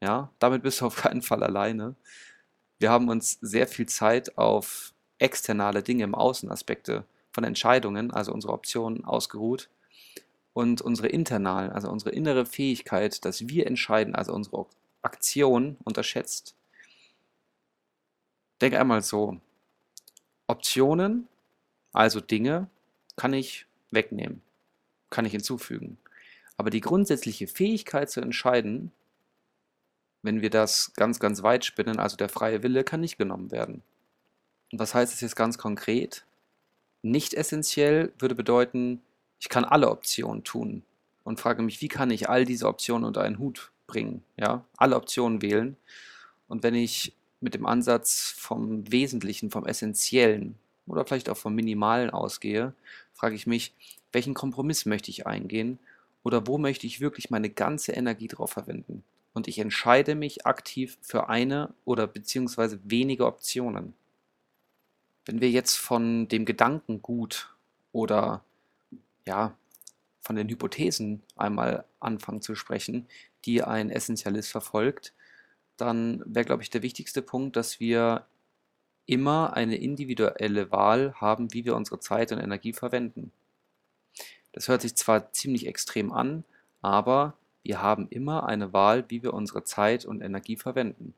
Ja, 0.00 0.30
damit 0.38 0.62
bist 0.62 0.80
du 0.80 0.86
auf 0.86 0.96
keinen 0.96 1.22
Fall 1.22 1.42
alleine. 1.42 1.94
Wir 2.78 2.90
haben 2.90 3.08
uns 3.08 3.38
sehr 3.40 3.66
viel 3.66 3.86
Zeit 3.86 4.38
auf 4.38 4.94
externe 5.18 5.82
Dinge 5.82 6.04
im 6.04 6.14
Außenaspekte 6.14 7.04
von 7.32 7.44
Entscheidungen, 7.44 8.12
also 8.12 8.32
unsere 8.32 8.52
Optionen, 8.52 9.04
ausgeruht 9.04 9.68
und 10.52 10.80
unsere 10.80 11.08
internalen, 11.08 11.70
also 11.70 11.90
unsere 11.90 12.10
innere 12.10 12.46
Fähigkeit, 12.46 13.24
dass 13.24 13.48
wir 13.48 13.66
entscheiden, 13.66 14.14
also 14.14 14.32
unsere 14.32 14.66
Aktion 15.02 15.76
unterschätzt. 15.84 16.54
Denk 18.60 18.74
einmal 18.74 19.02
so, 19.02 19.40
Optionen, 20.46 21.28
also 21.92 22.20
Dinge, 22.20 22.68
kann 23.18 23.34
ich 23.34 23.66
wegnehmen, 23.90 24.40
kann 25.10 25.26
ich 25.26 25.32
hinzufügen. 25.32 25.98
Aber 26.56 26.70
die 26.70 26.80
grundsätzliche 26.80 27.46
Fähigkeit 27.46 28.10
zu 28.10 28.20
entscheiden, 28.20 28.92
wenn 30.22 30.40
wir 30.40 30.50
das 30.50 30.92
ganz, 30.94 31.20
ganz 31.20 31.42
weit 31.42 31.64
spinnen, 31.64 31.98
also 31.98 32.16
der 32.16 32.28
freie 32.28 32.62
Wille, 32.62 32.84
kann 32.84 33.00
nicht 33.00 33.18
genommen 33.18 33.50
werden. 33.50 33.82
Und 34.72 34.78
was 34.78 34.94
heißt 34.94 35.12
das 35.12 35.20
jetzt 35.20 35.36
ganz 35.36 35.58
konkret? 35.58 36.24
Nicht 37.02 37.34
essentiell 37.34 38.12
würde 38.18 38.34
bedeuten, 38.34 39.02
ich 39.40 39.48
kann 39.48 39.64
alle 39.64 39.90
Optionen 39.90 40.42
tun 40.42 40.82
und 41.24 41.38
frage 41.38 41.62
mich, 41.62 41.80
wie 41.80 41.88
kann 41.88 42.10
ich 42.10 42.28
all 42.28 42.44
diese 42.44 42.66
Optionen 42.66 43.04
unter 43.04 43.22
einen 43.22 43.38
Hut 43.38 43.70
bringen? 43.86 44.24
Ja, 44.36 44.64
alle 44.76 44.96
Optionen 44.96 45.42
wählen. 45.42 45.76
Und 46.48 46.62
wenn 46.62 46.74
ich 46.74 47.14
mit 47.40 47.54
dem 47.54 47.66
Ansatz 47.66 48.34
vom 48.36 48.90
Wesentlichen, 48.90 49.50
vom 49.50 49.66
Essentiellen 49.66 50.56
oder 50.88 51.04
vielleicht 51.04 51.28
auch 51.28 51.36
vom 51.36 51.54
Minimalen 51.54 52.10
ausgehe, 52.10 52.74
frage 53.12 53.34
ich 53.34 53.46
mich, 53.46 53.74
welchen 54.12 54.34
Kompromiss 54.34 54.86
möchte 54.86 55.10
ich 55.10 55.26
eingehen 55.26 55.78
oder 56.22 56.46
wo 56.46 56.58
möchte 56.58 56.86
ich 56.86 57.00
wirklich 57.00 57.30
meine 57.30 57.50
ganze 57.50 57.92
Energie 57.92 58.28
drauf 58.28 58.52
verwenden? 58.52 59.04
Und 59.34 59.48
ich 59.48 59.58
entscheide 59.58 60.14
mich 60.14 60.46
aktiv 60.46 60.98
für 61.00 61.28
eine 61.28 61.72
oder 61.84 62.06
beziehungsweise 62.06 62.80
wenige 62.84 63.26
Optionen. 63.26 63.94
Wenn 65.26 65.40
wir 65.40 65.50
jetzt 65.50 65.76
von 65.76 66.26
dem 66.28 66.44
Gedankengut 66.44 67.54
oder 67.92 68.42
ja, 69.26 69.54
von 70.20 70.36
den 70.36 70.48
Hypothesen 70.48 71.22
einmal 71.36 71.84
anfangen 72.00 72.42
zu 72.42 72.54
sprechen, 72.54 73.06
die 73.44 73.62
ein 73.62 73.90
Essentialist 73.90 74.50
verfolgt, 74.50 75.12
dann 75.76 76.22
wäre, 76.26 76.44
glaube 76.44 76.62
ich, 76.62 76.70
der 76.70 76.82
wichtigste 76.82 77.22
Punkt, 77.22 77.56
dass 77.56 77.78
wir 77.78 78.26
immer 79.08 79.54
eine 79.54 79.76
individuelle 79.76 80.70
Wahl 80.70 81.14
haben, 81.14 81.52
wie 81.54 81.64
wir 81.64 81.74
unsere 81.74 81.98
Zeit 81.98 82.30
und 82.30 82.38
Energie 82.38 82.74
verwenden. 82.74 83.32
Das 84.52 84.68
hört 84.68 84.82
sich 84.82 84.96
zwar 84.96 85.32
ziemlich 85.32 85.66
extrem 85.66 86.12
an, 86.12 86.44
aber 86.82 87.38
wir 87.62 87.80
haben 87.80 88.08
immer 88.10 88.46
eine 88.46 88.72
Wahl, 88.72 89.06
wie 89.08 89.22
wir 89.22 89.32
unsere 89.32 89.64
Zeit 89.64 90.04
und 90.04 90.20
Energie 90.20 90.56
verwenden. 90.56 91.14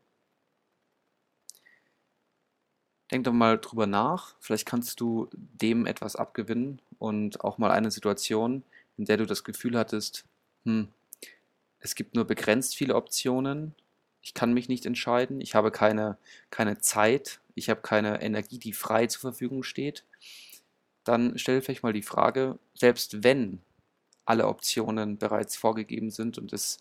Denk 3.11 3.25
doch 3.25 3.33
mal 3.33 3.59
drüber 3.59 3.89
nach, 3.89 4.37
vielleicht 4.39 4.67
kannst 4.67 5.01
du 5.01 5.29
dem 5.33 5.85
etwas 5.85 6.15
abgewinnen 6.15 6.81
und 7.01 7.43
auch 7.43 7.59
mal 7.59 7.73
eine 7.73 7.91
Situation, 7.91 8.63
in 8.99 9.05
der 9.05 9.17
du 9.17 9.27
das 9.27 9.43
Gefühl 9.43 9.77
hattest, 9.77 10.25
hm, 10.65 10.89
es 11.81 11.97
gibt 11.97 12.15
nur 12.15 12.25
begrenzt 12.25 12.77
viele 12.77 12.95
Optionen, 12.95 13.75
ich 14.23 14.33
kann 14.33 14.53
mich 14.53 14.69
nicht 14.69 14.87
entscheiden, 14.87 15.41
ich 15.41 15.57
habe 15.57 15.73
keine, 15.73 16.19
keine 16.51 16.79
Zeit, 16.79 17.40
ich 17.55 17.71
habe 17.71 17.83
keine 17.83 18.23
Energie, 18.23 18.59
die 18.59 18.73
frei 18.73 19.07
zur 19.07 19.21
Verfügung 19.21 19.63
steht, 19.63 20.05
dann 21.05 21.39
stell 21.39 21.61
vielleicht 21.61 21.83
mal 21.83 21.93
die 21.93 22.03
Frage, 22.03 22.59
selbst 22.75 23.23
wenn 23.23 23.61
alle 24.25 24.47
Optionen 24.47 25.19
bereits 25.19 25.57
vorgegeben 25.57 26.11
sind 26.11 26.39
und 26.39 26.53
es 26.53 26.79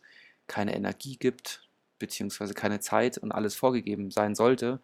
keine 0.47 0.75
Energie 0.75 1.17
gibt, 1.17 1.67
beziehungsweise 1.97 2.53
keine 2.53 2.79
Zeit 2.79 3.17
und 3.17 3.31
alles 3.31 3.55
vorgegeben 3.55 4.11
sein 4.11 4.35
sollte, 4.35 4.79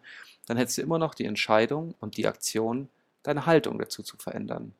dann 0.46 0.56
hättest 0.56 0.78
du 0.78 0.82
immer 0.82 0.98
noch 0.98 1.14
die 1.14 1.24
Entscheidung 1.24 1.94
und 2.00 2.16
die 2.16 2.26
Aktion, 2.26 2.88
deine 3.22 3.46
Haltung 3.46 3.78
dazu 3.78 4.02
zu 4.02 4.16
verändern. 4.16 4.74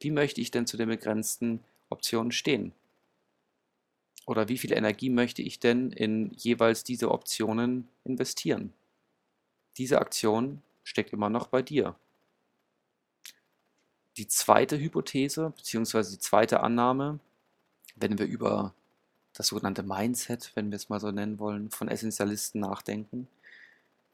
Wie 0.00 0.10
möchte 0.10 0.40
ich 0.40 0.50
denn 0.50 0.66
zu 0.66 0.76
den 0.76 0.88
begrenzten 0.88 1.60
Optionen 1.88 2.32
stehen? 2.32 2.72
Oder 4.26 4.48
wie 4.48 4.58
viel 4.58 4.72
Energie 4.72 5.08
möchte 5.08 5.40
ich 5.40 5.60
denn 5.60 5.92
in 5.92 6.32
jeweils 6.32 6.82
diese 6.84 7.10
Optionen 7.10 7.88
investieren? 8.04 8.72
Diese 9.78 10.00
Aktion 10.00 10.62
steckt 10.84 11.12
immer 11.12 11.28
noch 11.28 11.48
bei 11.48 11.62
dir. 11.62 11.94
Die 14.16 14.28
zweite 14.28 14.78
Hypothese, 14.78 15.52
beziehungsweise 15.54 16.12
die 16.12 16.20
zweite 16.20 16.60
Annahme, 16.60 17.18
wenn 17.96 18.18
wir 18.18 18.26
über 18.26 18.72
das 19.34 19.48
sogenannte 19.48 19.82
Mindset, 19.82 20.52
wenn 20.54 20.70
wir 20.70 20.76
es 20.76 20.88
mal 20.88 21.00
so 21.00 21.10
nennen 21.10 21.38
wollen, 21.38 21.70
von 21.70 21.88
Essentialisten 21.88 22.60
nachdenken. 22.60 23.28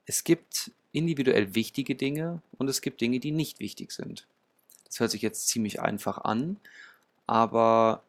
Es 0.05 0.25
gibt 0.25 0.73
individuell 0.91 1.55
wichtige 1.55 1.95
Dinge 1.95 2.43
und 2.59 2.69
es 2.69 2.81
gibt 2.81 3.01
Dinge, 3.01 3.21
die 3.21 3.31
nicht 3.31 3.61
wichtig 3.61 3.93
sind. 3.93 4.27
Das 4.85 4.99
hört 4.99 5.13
sich 5.13 5.23
jetzt 5.23 5.49
ziemlich 5.49 5.81
einfach 5.81 6.19
an, 6.19 6.59
aber 7.27 8.03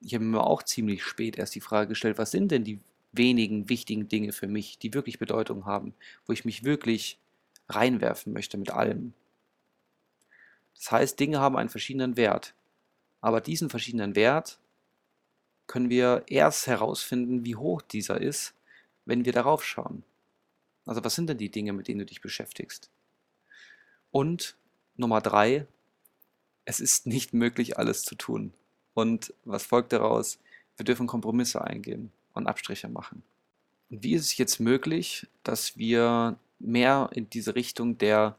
ich 0.00 0.14
habe 0.14 0.24
mir 0.24 0.44
auch 0.44 0.62
ziemlich 0.62 1.02
spät 1.02 1.36
erst 1.36 1.54
die 1.54 1.60
Frage 1.60 1.88
gestellt, 1.88 2.18
was 2.18 2.30
sind 2.30 2.50
denn 2.50 2.64
die 2.64 2.78
wenigen 3.12 3.68
wichtigen 3.68 4.08
Dinge 4.08 4.32
für 4.32 4.46
mich, 4.46 4.78
die 4.78 4.94
wirklich 4.94 5.18
Bedeutung 5.18 5.66
haben, 5.66 5.94
wo 6.26 6.32
ich 6.32 6.44
mich 6.44 6.64
wirklich 6.64 7.18
reinwerfen 7.68 8.32
möchte 8.32 8.56
mit 8.58 8.70
allem. 8.70 9.14
Das 10.74 10.92
heißt, 10.92 11.20
Dinge 11.20 11.40
haben 11.40 11.56
einen 11.56 11.68
verschiedenen 11.68 12.16
Wert. 12.16 12.54
Aber 13.20 13.40
diesen 13.40 13.68
verschiedenen 13.68 14.14
Wert 14.16 14.58
können 15.66 15.90
wir 15.90 16.24
erst 16.26 16.66
herausfinden, 16.66 17.44
wie 17.44 17.56
hoch 17.56 17.82
dieser 17.82 18.20
ist, 18.20 18.54
wenn 19.04 19.24
wir 19.24 19.32
darauf 19.32 19.64
schauen. 19.64 20.04
Also 20.86 21.04
was 21.04 21.14
sind 21.14 21.28
denn 21.28 21.38
die 21.38 21.50
Dinge, 21.50 21.72
mit 21.72 21.86
denen 21.86 22.00
du 22.00 22.06
dich 22.06 22.20
beschäftigst? 22.20 22.90
Und 24.10 24.56
Nummer 24.96 25.20
drei, 25.20 25.66
es 26.64 26.80
ist 26.80 27.06
nicht 27.06 27.34
möglich, 27.34 27.78
alles 27.78 28.02
zu 28.02 28.14
tun. 28.14 28.52
Und 28.94 29.34
was 29.44 29.64
folgt 29.64 29.92
daraus? 29.92 30.38
Wir 30.76 30.84
dürfen 30.84 31.06
Kompromisse 31.06 31.62
eingehen 31.62 32.10
und 32.34 32.46
Abstriche 32.46 32.88
machen. 32.88 33.22
Und 33.90 34.02
wie 34.02 34.14
ist 34.14 34.24
es 34.24 34.36
jetzt 34.36 34.60
möglich, 34.60 35.26
dass 35.42 35.76
wir 35.76 36.38
mehr 36.58 37.10
in 37.12 37.28
diese 37.30 37.54
Richtung 37.54 37.98
der 37.98 38.36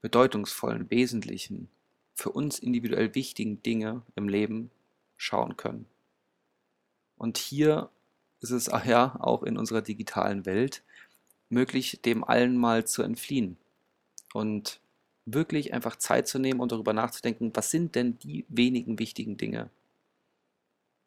bedeutungsvollen, 0.00 0.90
wesentlichen, 0.90 1.68
für 2.14 2.30
uns 2.30 2.58
individuell 2.58 3.14
wichtigen 3.14 3.62
Dinge 3.62 4.02
im 4.16 4.28
Leben 4.28 4.70
schauen 5.16 5.56
können? 5.56 5.86
Und 7.16 7.38
hier 7.38 7.88
ist 8.40 8.50
es 8.50 8.66
ja 8.66 9.16
auch 9.20 9.44
in 9.44 9.56
unserer 9.56 9.82
digitalen 9.82 10.44
Welt 10.44 10.82
möglich, 11.48 12.00
dem 12.04 12.24
allen 12.24 12.56
mal 12.56 12.86
zu 12.86 13.02
entfliehen 13.02 13.56
und 14.32 14.80
wirklich 15.24 15.72
einfach 15.72 15.96
Zeit 15.96 16.26
zu 16.26 16.38
nehmen 16.38 16.60
und 16.60 16.72
darüber 16.72 16.92
nachzudenken, 16.92 17.52
was 17.54 17.70
sind 17.70 17.94
denn 17.94 18.18
die 18.18 18.44
wenigen 18.48 18.98
wichtigen 18.98 19.36
Dinge, 19.36 19.70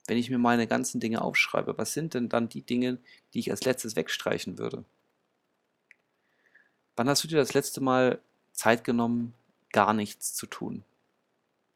wenn 0.08 0.18
ich 0.18 0.30
mir 0.30 0.38
meine 0.38 0.68
ganzen 0.68 1.00
Dinge 1.00 1.22
aufschreibe, 1.22 1.78
was 1.78 1.94
sind 1.94 2.14
denn 2.14 2.30
dann 2.30 2.50
die 2.50 2.62
Dinge, 2.62 3.00
die 3.34 3.40
ich 3.40 3.52
als 3.52 3.64
letztes 3.64 3.96
wegstreichen 3.96 4.58
würde? 4.58 4.86
Wann 6.96 7.10
hast 7.10 7.24
du 7.24 7.28
dir 7.28 7.38
das 7.38 7.54
letzte 7.54 7.82
Mal 7.82 8.20
Zeit 8.54 8.84
genommen, 8.84 9.34
gar 9.72 9.94
nichts 9.94 10.34
zu 10.34 10.46
tun? 10.46 10.84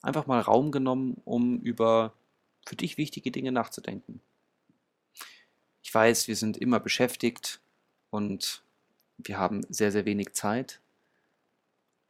Einfach 0.01 0.27
mal 0.27 0.39
Raum 0.39 0.71
genommen, 0.71 1.19
um 1.25 1.59
über 1.59 2.13
für 2.65 2.75
dich 2.75 2.97
wichtige 2.97 3.31
Dinge 3.31 3.51
nachzudenken. 3.51 4.21
Ich 5.81 5.93
weiß, 5.93 6.27
wir 6.27 6.35
sind 6.35 6.57
immer 6.57 6.79
beschäftigt 6.79 7.59
und 8.11 8.63
wir 9.17 9.37
haben 9.37 9.65
sehr, 9.69 9.91
sehr 9.91 10.05
wenig 10.05 10.33
Zeit, 10.33 10.79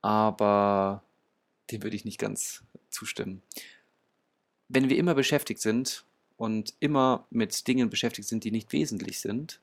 aber 0.02 1.02
dem 1.72 1.82
würde 1.82 1.96
ich 1.96 2.06
nicht 2.06 2.20
ganz 2.20 2.64
zustimmen. 2.90 3.42
Wenn 4.68 4.90
wir 4.90 4.98
immer 4.98 5.16
beschäftigt 5.16 5.62
sind 5.62 6.06
und 6.40 6.74
immer 6.80 7.26
mit 7.32 7.68
Dingen 7.68 7.90
beschäftigt 7.90 8.30
sind, 8.30 8.46
die 8.46 8.52
nicht 8.52 8.72
wesentlich 8.72 9.20
sind, 9.20 9.60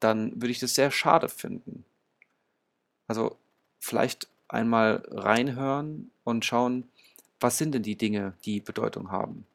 dann 0.00 0.32
würde 0.34 0.50
ich 0.50 0.58
das 0.58 0.74
sehr 0.74 0.90
schade 0.90 1.28
finden. 1.28 1.84
Also 3.06 3.36
vielleicht 3.78 4.26
einmal 4.48 5.06
reinhören 5.08 6.10
und 6.24 6.44
schauen, 6.44 6.88
was 7.38 7.58
sind 7.58 7.76
denn 7.76 7.84
die 7.84 7.94
Dinge, 7.94 8.34
die 8.44 8.58
Bedeutung 8.58 9.12
haben. 9.12 9.46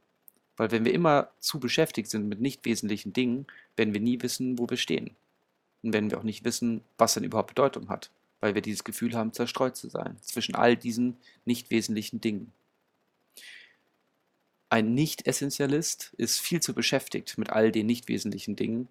Weil 0.55 0.71
wenn 0.71 0.85
wir 0.85 0.93
immer 0.93 1.29
zu 1.41 1.59
beschäftigt 1.59 2.09
sind 2.09 2.29
mit 2.29 2.39
nicht 2.39 2.63
wesentlichen 2.63 3.11
Dingen, 3.11 3.45
werden 3.75 3.93
wir 3.93 3.99
nie 3.99 4.21
wissen, 4.21 4.57
wo 4.57 4.69
wir 4.69 4.77
stehen. 4.77 5.11
Und 5.83 5.91
werden 5.91 6.09
wir 6.09 6.19
auch 6.19 6.23
nicht 6.23 6.45
wissen, 6.45 6.85
was 6.97 7.15
denn 7.15 7.25
überhaupt 7.25 7.49
Bedeutung 7.49 7.89
hat, 7.89 8.11
weil 8.39 8.55
wir 8.55 8.61
dieses 8.61 8.85
Gefühl 8.85 9.13
haben, 9.13 9.33
zerstreut 9.33 9.75
zu 9.75 9.89
sein 9.89 10.15
zwischen 10.21 10.55
all 10.55 10.77
diesen 10.77 11.17
nicht 11.43 11.69
wesentlichen 11.69 12.21
Dingen. 12.21 12.53
Ein 14.71 14.93
Nicht-Essentialist 14.93 16.13
ist 16.15 16.39
viel 16.39 16.61
zu 16.61 16.73
beschäftigt 16.73 17.37
mit 17.37 17.49
all 17.49 17.73
den 17.73 17.87
nicht 17.87 18.07
wesentlichen 18.07 18.55
Dingen, 18.55 18.87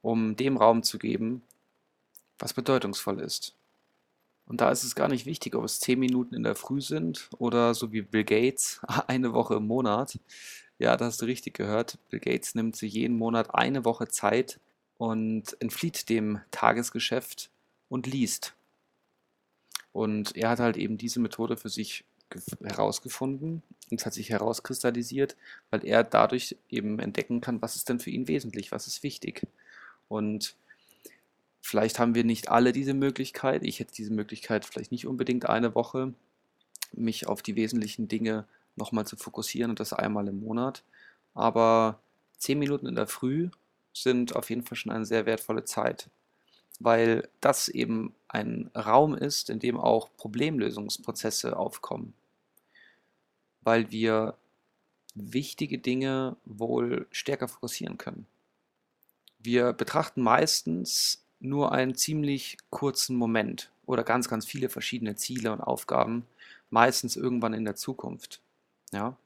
um 0.00 0.36
dem 0.36 0.56
Raum 0.56 0.82
zu 0.82 0.98
geben, 0.98 1.42
was 2.38 2.54
bedeutungsvoll 2.54 3.20
ist. 3.20 3.54
Und 4.46 4.62
da 4.62 4.70
ist 4.70 4.84
es 4.84 4.94
gar 4.94 5.08
nicht 5.08 5.26
wichtig, 5.26 5.54
ob 5.54 5.64
es 5.64 5.80
zehn 5.80 5.98
Minuten 5.98 6.34
in 6.34 6.44
der 6.44 6.54
Früh 6.54 6.80
sind 6.80 7.28
oder 7.36 7.74
so 7.74 7.92
wie 7.92 8.00
Bill 8.00 8.24
Gates 8.24 8.80
eine 9.06 9.34
Woche 9.34 9.56
im 9.56 9.66
Monat. 9.66 10.18
Ja, 10.78 10.96
da 10.96 11.04
hast 11.04 11.20
du 11.20 11.26
richtig 11.26 11.52
gehört. 11.52 11.98
Bill 12.08 12.20
Gates 12.20 12.54
nimmt 12.54 12.74
sich 12.74 12.94
jeden 12.94 13.18
Monat 13.18 13.54
eine 13.54 13.84
Woche 13.84 14.08
Zeit 14.08 14.58
und 14.96 15.60
entflieht 15.60 16.08
dem 16.08 16.40
Tagesgeschäft 16.50 17.50
und 17.90 18.06
liest. 18.06 18.54
Und 19.92 20.34
er 20.36 20.48
hat 20.48 20.60
halt 20.60 20.78
eben 20.78 20.96
diese 20.96 21.20
Methode 21.20 21.58
für 21.58 21.68
sich 21.68 22.06
herausgefunden 22.62 23.62
und 23.90 24.00
es 24.00 24.06
hat 24.06 24.14
sich 24.14 24.30
herauskristallisiert, 24.30 25.36
weil 25.70 25.84
er 25.84 26.04
dadurch 26.04 26.56
eben 26.68 26.98
entdecken 26.98 27.40
kann, 27.40 27.62
was 27.62 27.76
ist 27.76 27.88
denn 27.88 28.00
für 28.00 28.10
ihn 28.10 28.28
wesentlich, 28.28 28.72
was 28.72 28.86
ist 28.86 29.02
wichtig. 29.02 29.46
Und 30.08 30.54
vielleicht 31.60 31.98
haben 31.98 32.14
wir 32.14 32.24
nicht 32.24 32.48
alle 32.48 32.72
diese 32.72 32.94
Möglichkeit. 32.94 33.62
Ich 33.64 33.80
hätte 33.80 33.94
diese 33.94 34.12
Möglichkeit 34.12 34.64
vielleicht 34.64 34.92
nicht 34.92 35.06
unbedingt 35.06 35.48
eine 35.48 35.74
Woche, 35.74 36.14
mich 36.92 37.26
auf 37.26 37.42
die 37.42 37.56
wesentlichen 37.56 38.08
Dinge 38.08 38.46
nochmal 38.76 39.06
zu 39.06 39.16
fokussieren 39.16 39.70
und 39.70 39.80
das 39.80 39.92
einmal 39.92 40.28
im 40.28 40.40
Monat. 40.40 40.82
Aber 41.34 42.00
zehn 42.38 42.58
Minuten 42.58 42.86
in 42.86 42.94
der 42.94 43.06
Früh 43.06 43.50
sind 43.92 44.36
auf 44.36 44.50
jeden 44.50 44.64
Fall 44.64 44.76
schon 44.76 44.92
eine 44.92 45.04
sehr 45.04 45.26
wertvolle 45.26 45.64
Zeit 45.64 46.08
weil 46.78 47.28
das 47.40 47.68
eben 47.68 48.14
ein 48.28 48.70
Raum 48.74 49.14
ist, 49.14 49.50
in 49.50 49.58
dem 49.58 49.78
auch 49.78 50.08
Problemlösungsprozesse 50.16 51.56
aufkommen, 51.56 52.14
weil 53.62 53.90
wir 53.90 54.34
wichtige 55.14 55.78
Dinge 55.78 56.36
wohl 56.44 57.06
stärker 57.10 57.48
fokussieren 57.48 57.98
können. 57.98 58.26
Wir 59.38 59.72
betrachten 59.72 60.22
meistens 60.22 61.24
nur 61.40 61.72
einen 61.72 61.94
ziemlich 61.94 62.58
kurzen 62.70 63.16
Moment 63.16 63.70
oder 63.86 64.02
ganz, 64.02 64.28
ganz 64.28 64.44
viele 64.44 64.68
verschiedene 64.68 65.16
Ziele 65.16 65.52
und 65.52 65.60
Aufgaben, 65.60 66.26
meistens 66.70 67.16
irgendwann 67.16 67.54
in 67.54 67.64
der 67.64 67.76
Zukunft. 67.76 68.40
Ja? 68.92 69.16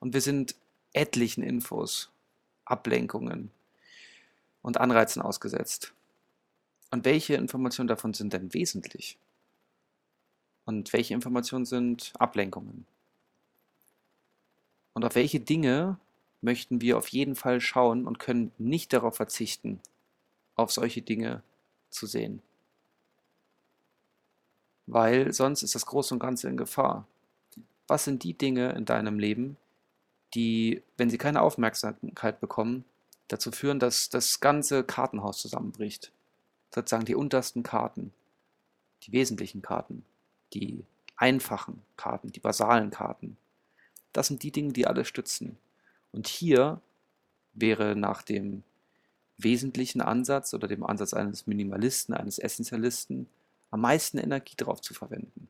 Und 0.00 0.14
wir 0.14 0.20
sind 0.20 0.54
etlichen 0.92 1.42
Infos, 1.42 2.10
Ablenkungen, 2.64 3.50
und 4.62 4.78
Anreizen 4.78 5.20
ausgesetzt. 5.20 5.92
Und 6.90 7.04
welche 7.04 7.34
Informationen 7.34 7.88
davon 7.88 8.14
sind 8.14 8.32
denn 8.32 8.54
wesentlich? 8.54 9.18
Und 10.64 10.92
welche 10.92 11.14
Informationen 11.14 11.64
sind 11.64 12.12
Ablenkungen? 12.18 12.86
Und 14.94 15.04
auf 15.04 15.14
welche 15.14 15.40
Dinge 15.40 15.98
möchten 16.40 16.80
wir 16.80 16.98
auf 16.98 17.08
jeden 17.08 17.34
Fall 17.34 17.60
schauen 17.60 18.06
und 18.06 18.18
können 18.18 18.52
nicht 18.58 18.92
darauf 18.92 19.16
verzichten, 19.16 19.80
auf 20.54 20.70
solche 20.70 21.02
Dinge 21.02 21.42
zu 21.90 22.06
sehen? 22.06 22.42
Weil 24.86 25.32
sonst 25.32 25.62
ist 25.62 25.74
das 25.74 25.86
Große 25.86 26.14
und 26.14 26.20
Ganze 26.20 26.48
in 26.48 26.56
Gefahr. 26.56 27.06
Was 27.88 28.04
sind 28.04 28.22
die 28.22 28.34
Dinge 28.34 28.72
in 28.72 28.84
deinem 28.84 29.18
Leben, 29.18 29.56
die, 30.34 30.82
wenn 30.96 31.10
sie 31.10 31.18
keine 31.18 31.42
Aufmerksamkeit 31.42 32.40
bekommen, 32.40 32.84
dazu 33.32 33.50
führen, 33.50 33.78
dass 33.78 34.10
das 34.10 34.40
ganze 34.40 34.84
Kartenhaus 34.84 35.38
zusammenbricht. 35.38 36.12
Sozusagen 36.74 37.04
die 37.04 37.14
untersten 37.14 37.62
Karten, 37.62 38.12
die 39.02 39.12
wesentlichen 39.12 39.62
Karten, 39.62 40.04
die 40.54 40.84
einfachen 41.16 41.82
Karten, 41.96 42.32
die 42.32 42.40
basalen 42.40 42.90
Karten. 42.90 43.36
Das 44.12 44.26
sind 44.26 44.42
die 44.42 44.52
Dinge, 44.52 44.72
die 44.72 44.86
alles 44.86 45.08
stützen. 45.08 45.58
Und 46.12 46.28
hier 46.28 46.80
wäre 47.54 47.96
nach 47.96 48.22
dem 48.22 48.62
wesentlichen 49.38 50.00
Ansatz 50.00 50.54
oder 50.54 50.68
dem 50.68 50.84
Ansatz 50.84 51.14
eines 51.14 51.46
Minimalisten, 51.46 52.14
eines 52.14 52.38
Essentialisten, 52.38 53.28
am 53.70 53.80
meisten 53.80 54.18
Energie 54.18 54.56
drauf 54.56 54.80
zu 54.80 54.94
verwenden. 54.94 55.48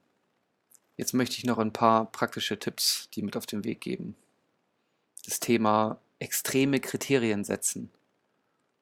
Jetzt 0.96 1.14
möchte 1.14 1.36
ich 1.36 1.44
noch 1.44 1.58
ein 1.58 1.72
paar 1.72 2.06
praktische 2.06 2.58
Tipps, 2.58 3.08
die 3.14 3.22
mit 3.22 3.36
auf 3.36 3.46
den 3.46 3.64
Weg 3.64 3.80
geben. 3.80 4.14
Das 5.24 5.40
Thema 5.40 5.98
extreme 6.22 6.80
Kriterien 6.80 7.44
setzen. 7.44 7.90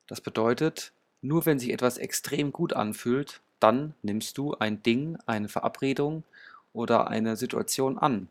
Das 0.06 0.20
bedeutet, 0.20 0.92
nur 1.22 1.46
wenn 1.46 1.58
sich 1.58 1.70
etwas 1.70 1.98
extrem 1.98 2.52
gut 2.52 2.72
anfühlt, 2.72 3.40
dann 3.60 3.94
nimmst 4.02 4.38
du 4.38 4.54
ein 4.54 4.82
Ding, 4.82 5.18
eine 5.26 5.48
Verabredung 5.48 6.24
oder 6.72 7.08
eine 7.08 7.36
Situation 7.36 7.98
an. 7.98 8.28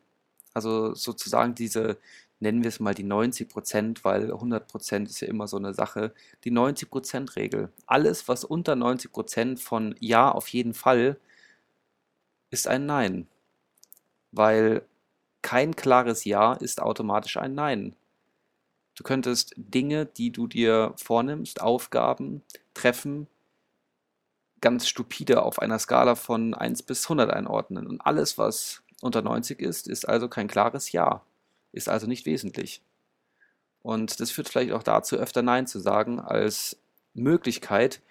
Also 0.54 0.94
sozusagen 0.96 1.56
diese, 1.56 1.98
nennen 2.40 2.64
wir 2.64 2.70
es 2.70 2.80
mal 2.80 2.96
die 2.96 3.04
90 3.04 3.50
Prozent, 3.50 4.04
weil 4.04 4.32
100 4.32 4.68
Prozent 4.68 5.10
ist 5.10 5.20
ja 5.22 5.28
immer 5.28 5.48
so 5.48 5.58
eine 5.58 5.74
Sache, 5.74 6.14
die 6.44 6.52
90 6.52 6.90
Prozent 6.90 7.36
Regel. 7.36 7.72
Alles, 7.86 8.28
was 8.28 8.44
unter 8.44 8.76
90 8.76 9.12
Prozent 9.12 9.60
von 9.60 9.96
Ja 10.00 10.32
auf 10.32 10.48
jeden 10.48 10.74
Fall, 10.74 11.18
ist 12.50 12.68
ein 12.68 12.86
Nein. 12.86 13.28
Weil 14.32 14.84
kein 15.42 15.76
klares 15.76 16.26
Ja 16.26 16.54
ist 16.54 16.82
automatisch 16.82 17.38
ein 17.38 17.56
Nein. 17.56 17.96
Du 19.00 19.04
könntest 19.04 19.54
Dinge, 19.56 20.06
die 20.06 20.30
du 20.30 20.46
dir 20.46 20.94
vornimmst, 20.98 21.62
Aufgaben, 21.62 22.44
Treffen, 22.74 23.28
ganz 24.60 24.90
stupide 24.90 25.42
auf 25.42 25.60
einer 25.60 25.80
Skala 25.80 26.16
von 26.16 26.54
1 26.54 26.84
bis 26.84 27.06
100 27.06 27.30
einordnen. 27.30 27.88
Und 27.88 28.02
alles, 28.02 28.38
was 28.38 28.84
unter 29.00 29.22
90 29.22 29.62
ist, 29.62 29.88
ist 29.88 30.06
also 30.06 30.28
kein 30.28 30.50
klares 30.50 30.92
Ja, 30.92 31.22
ist 31.72 31.88
also 31.88 32.08
nicht 32.08 32.26
wesentlich. 32.26 32.82
Und 33.84 34.20
das 34.20 34.32
führt 34.32 34.50
vielleicht 34.50 34.74
auch 34.74 34.84
dazu, 34.84 35.16
öfter 35.16 35.44
Nein 35.44 35.66
zu 35.66 35.80
sagen, 35.80 36.20
als 36.20 36.78
Möglichkeit, 37.14 38.02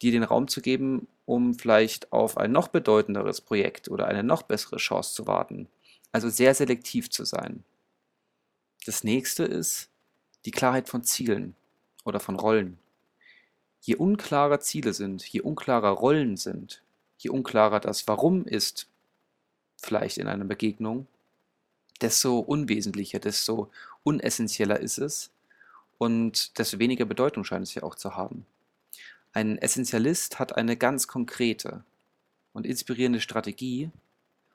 dir 0.00 0.12
den 0.12 0.22
Raum 0.22 0.48
zu 0.48 0.62
geben, 0.62 1.08
um 1.26 1.52
vielleicht 1.52 2.10
auf 2.10 2.38
ein 2.38 2.52
noch 2.52 2.68
bedeutenderes 2.68 3.42
Projekt 3.42 3.90
oder 3.90 4.06
eine 4.06 4.22
noch 4.22 4.40
bessere 4.40 4.78
Chance 4.78 5.14
zu 5.14 5.26
warten. 5.26 5.68
Also 6.10 6.30
sehr 6.30 6.54
selektiv 6.54 7.10
zu 7.10 7.26
sein. 7.26 7.64
Das 8.86 9.04
nächste 9.04 9.44
ist 9.44 9.91
die 10.44 10.50
Klarheit 10.50 10.88
von 10.88 11.04
Zielen 11.04 11.54
oder 12.04 12.20
von 12.20 12.36
Rollen. 12.36 12.78
Je 13.80 13.96
unklarer 13.96 14.60
Ziele 14.60 14.92
sind, 14.92 15.24
je 15.24 15.40
unklarer 15.40 15.90
Rollen 15.90 16.36
sind, 16.36 16.82
je 17.18 17.30
unklarer 17.30 17.80
das 17.80 18.06
Warum 18.08 18.44
ist, 18.44 18.86
vielleicht 19.76 20.18
in 20.18 20.28
einer 20.28 20.44
Begegnung, 20.44 21.06
desto 22.00 22.38
unwesentlicher, 22.38 23.18
desto 23.18 23.70
unessentieller 24.04 24.78
ist 24.80 24.98
es 24.98 25.30
und 25.98 26.58
desto 26.58 26.78
weniger 26.78 27.04
Bedeutung 27.04 27.44
scheint 27.44 27.66
es 27.66 27.74
ja 27.74 27.82
auch 27.82 27.94
zu 27.94 28.16
haben. 28.16 28.46
Ein 29.32 29.58
Essentialist 29.58 30.38
hat 30.38 30.56
eine 30.56 30.76
ganz 30.76 31.08
konkrete 31.08 31.84
und 32.52 32.66
inspirierende 32.66 33.20
Strategie 33.20 33.90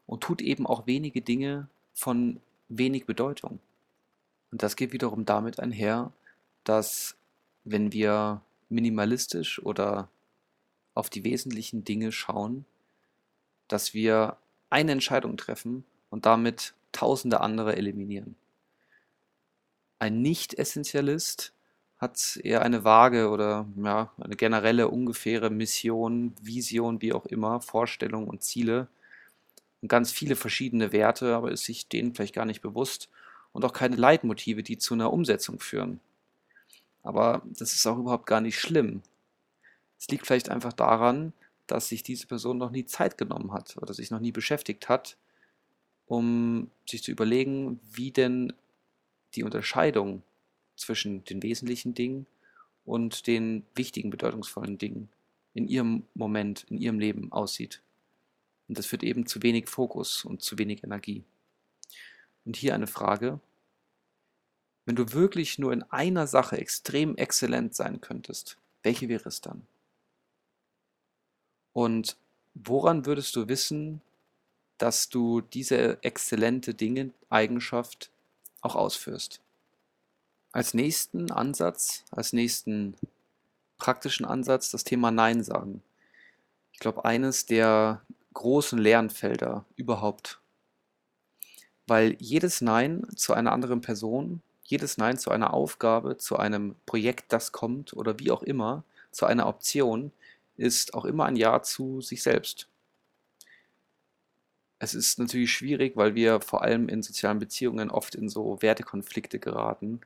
und 0.06 0.22
tut 0.22 0.42
eben 0.42 0.68
auch 0.68 0.88
wenige 0.88 1.22
Dinge 1.22 1.68
von 1.94 2.40
wenig 2.70 3.06
Bedeutung. 3.06 3.60
Und 4.52 4.64
das 4.64 4.76
geht 4.76 4.94
wiederum 4.94 5.26
damit 5.26 5.60
einher, 5.60 6.12
dass 6.64 7.18
wenn 7.64 7.92
wir 7.92 8.42
minimalistisch 8.70 9.62
oder 9.62 10.10
auf 10.94 11.10
die 11.10 11.24
wesentlichen 11.24 11.84
Dinge 11.84 12.12
schauen, 12.12 12.66
dass 13.68 13.94
wir 13.94 14.38
eine 14.70 14.94
Entscheidung 14.94 15.38
treffen 15.38 15.86
und 16.10 16.26
damit 16.26 16.74
tausende 16.92 17.42
andere 17.42 17.76
eliminieren. 17.76 18.36
Ein 20.00 20.22
Nicht-Essentialist 20.22 21.54
hat 21.98 22.38
eher 22.44 22.62
eine 22.62 22.84
vage 22.84 23.30
oder 23.30 23.68
ja, 23.76 24.12
eine 24.18 24.36
generelle, 24.36 24.88
ungefähre 24.88 25.50
Mission, 25.50 26.34
Vision, 26.42 27.02
wie 27.02 27.14
auch 27.14 27.26
immer, 27.26 27.60
Vorstellung 27.60 28.28
und 28.28 28.44
Ziele 28.44 28.88
und 29.82 29.88
ganz 29.88 30.12
viele 30.12 30.36
verschiedene 30.36 30.92
Werte, 30.92 31.36
aber 31.36 31.52
ist 31.52 31.66
sich 31.66 31.88
denen 31.88 32.14
vielleicht 32.14 32.36
gar 32.36 32.46
nicht 32.46 32.62
bewusst 32.62 33.10
und 33.54 33.66
auch 33.66 33.74
keine 33.74 33.96
Leitmotive, 33.96 34.64
die 34.64 34.78
zu 34.78 34.94
einer 34.94 35.12
Umsetzung 35.12 35.60
führen. 35.60 36.00
Aber 37.04 37.42
das 37.46 37.74
ist 37.74 37.86
auch 37.88 37.98
überhaupt 37.98 38.26
gar 38.26 38.42
nicht 38.42 38.60
schlimm. 38.60 39.02
Es 40.00 40.08
liegt 40.10 40.28
vielleicht 40.28 40.50
einfach 40.50 40.74
daran, 40.74 41.34
dass 41.66 41.90
sich 41.90 42.04
diese 42.04 42.28
Person 42.28 42.58
noch 42.58 42.72
nie 42.72 42.86
Zeit 42.86 43.18
genommen 43.18 43.52
hat 43.52 43.78
oder 43.78 43.94
sich 43.94 44.12
noch 44.12 44.20
nie 44.20 44.32
beschäftigt 44.32 44.90
hat, 44.90 45.18
um 46.06 46.70
sich 46.90 47.04
zu 47.04 47.12
überlegen, 47.12 47.80
wie 47.92 48.12
denn 48.12 48.54
die 49.36 49.44
Unterscheidung 49.44 50.24
zwischen 50.76 51.24
den 51.26 51.44
wesentlichen 51.44 51.94
Dingen 51.94 52.26
und 52.86 53.28
den 53.28 53.66
wichtigen, 53.76 54.10
bedeutungsvollen 54.10 54.78
Dingen 54.78 55.10
in 55.54 55.68
ihrem 55.68 56.04
Moment, 56.14 56.66
in 56.70 56.78
ihrem 56.78 57.00
Leben 57.00 57.32
aussieht. 57.32 57.82
Und 58.68 58.78
das 58.78 58.86
führt 58.86 59.04
eben 59.04 59.26
zu 59.26 59.44
wenig 59.44 59.68
Fokus 59.68 60.24
und 60.24 60.42
zu 60.42 60.58
wenig 60.58 60.84
Energie. 60.84 61.24
Und 62.48 62.56
hier 62.56 62.74
eine 62.74 62.88
Frage. 62.88 63.42
Wenn 64.86 64.96
du 64.96 65.12
wirklich 65.12 65.60
nur 65.60 65.74
in 65.74 65.84
einer 65.84 66.28
Sache 66.28 66.58
extrem 66.58 67.18
exzellent 67.18 67.76
sein 67.76 68.00
könntest, 68.00 68.56
welche 68.84 69.10
wäre 69.10 69.28
es 69.28 69.42
dann? 69.42 69.68
Und 71.74 72.16
woran 72.54 73.06
würdest 73.06 73.36
du 73.36 73.50
wissen, 73.50 74.02
dass 74.78 75.10
du 75.10 75.42
diese 75.42 76.02
exzellente 76.06 76.74
Dinge, 76.74 77.12
Eigenschaft 77.30 78.12
auch 78.62 78.78
ausführst? 78.78 79.42
Als 80.54 80.74
nächsten 80.74 81.34
Ansatz, 81.34 82.06
als 82.12 82.32
nächsten 82.32 82.96
praktischen 83.78 84.26
Ansatz 84.26 84.72
das 84.72 84.86
Thema 84.86 85.12
Nein 85.12 85.44
sagen. 85.44 85.84
Ich 86.72 86.80
glaube, 86.80 87.04
eines 87.04 87.46
der 87.46 88.02
großen 88.34 88.80
Lernfelder 88.80 89.66
überhaupt. 89.76 90.40
Weil 91.88 92.16
jedes 92.20 92.62
Nein 92.62 93.08
zu 93.16 93.34
einer 93.34 93.54
anderen 93.54 93.82
Person, 93.82 94.42
jedes 94.64 94.98
Nein 94.98 95.18
zu 95.18 95.32
einer 95.32 95.54
Aufgabe, 95.54 96.18
zu 96.18 96.38
einem 96.38 96.76
Projekt, 96.86 97.32
das 97.32 97.54
kommt 97.54 97.94
oder 97.94 98.20
wie 98.20 98.32
auch 98.32 98.44
immer, 98.44 98.84
zu 99.12 99.26
einer 99.26 99.48
Option, 99.48 100.12
ist 100.58 100.94
auch 100.94 101.06
immer 101.06 101.26
ein 101.26 101.38
Ja 101.38 101.62
zu 101.64 102.02
sich 102.02 102.22
selbst. 102.22 102.68
Es 104.80 104.94
ist 104.94 105.18
natürlich 105.18 105.52
schwierig, 105.52 105.96
weil 105.96 106.14
wir 106.14 106.40
vor 106.42 106.62
allem 106.62 106.88
in 106.90 107.02
sozialen 107.02 107.40
Beziehungen 107.40 107.90
oft 107.90 108.14
in 108.16 108.30
so 108.30 108.62
Wertekonflikte 108.62 109.40
geraten, 109.40 110.02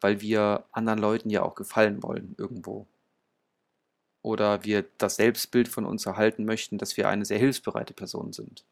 weil 0.00 0.20
wir 0.20 0.64
anderen 0.72 0.98
Leuten 0.98 1.30
ja 1.30 1.42
auch 1.42 1.54
gefallen 1.54 2.02
wollen 2.02 2.34
irgendwo. 2.36 2.86
Oder 4.22 4.64
wir 4.64 4.84
das 4.98 5.16
Selbstbild 5.16 5.68
von 5.68 5.84
uns 5.86 6.06
erhalten 6.06 6.44
möchten, 6.44 6.78
dass 6.78 6.96
wir 6.96 7.08
eine 7.08 7.24
sehr 7.24 7.38
hilfsbereite 7.38 7.94
Person 7.94 8.32
sind. 8.32 8.64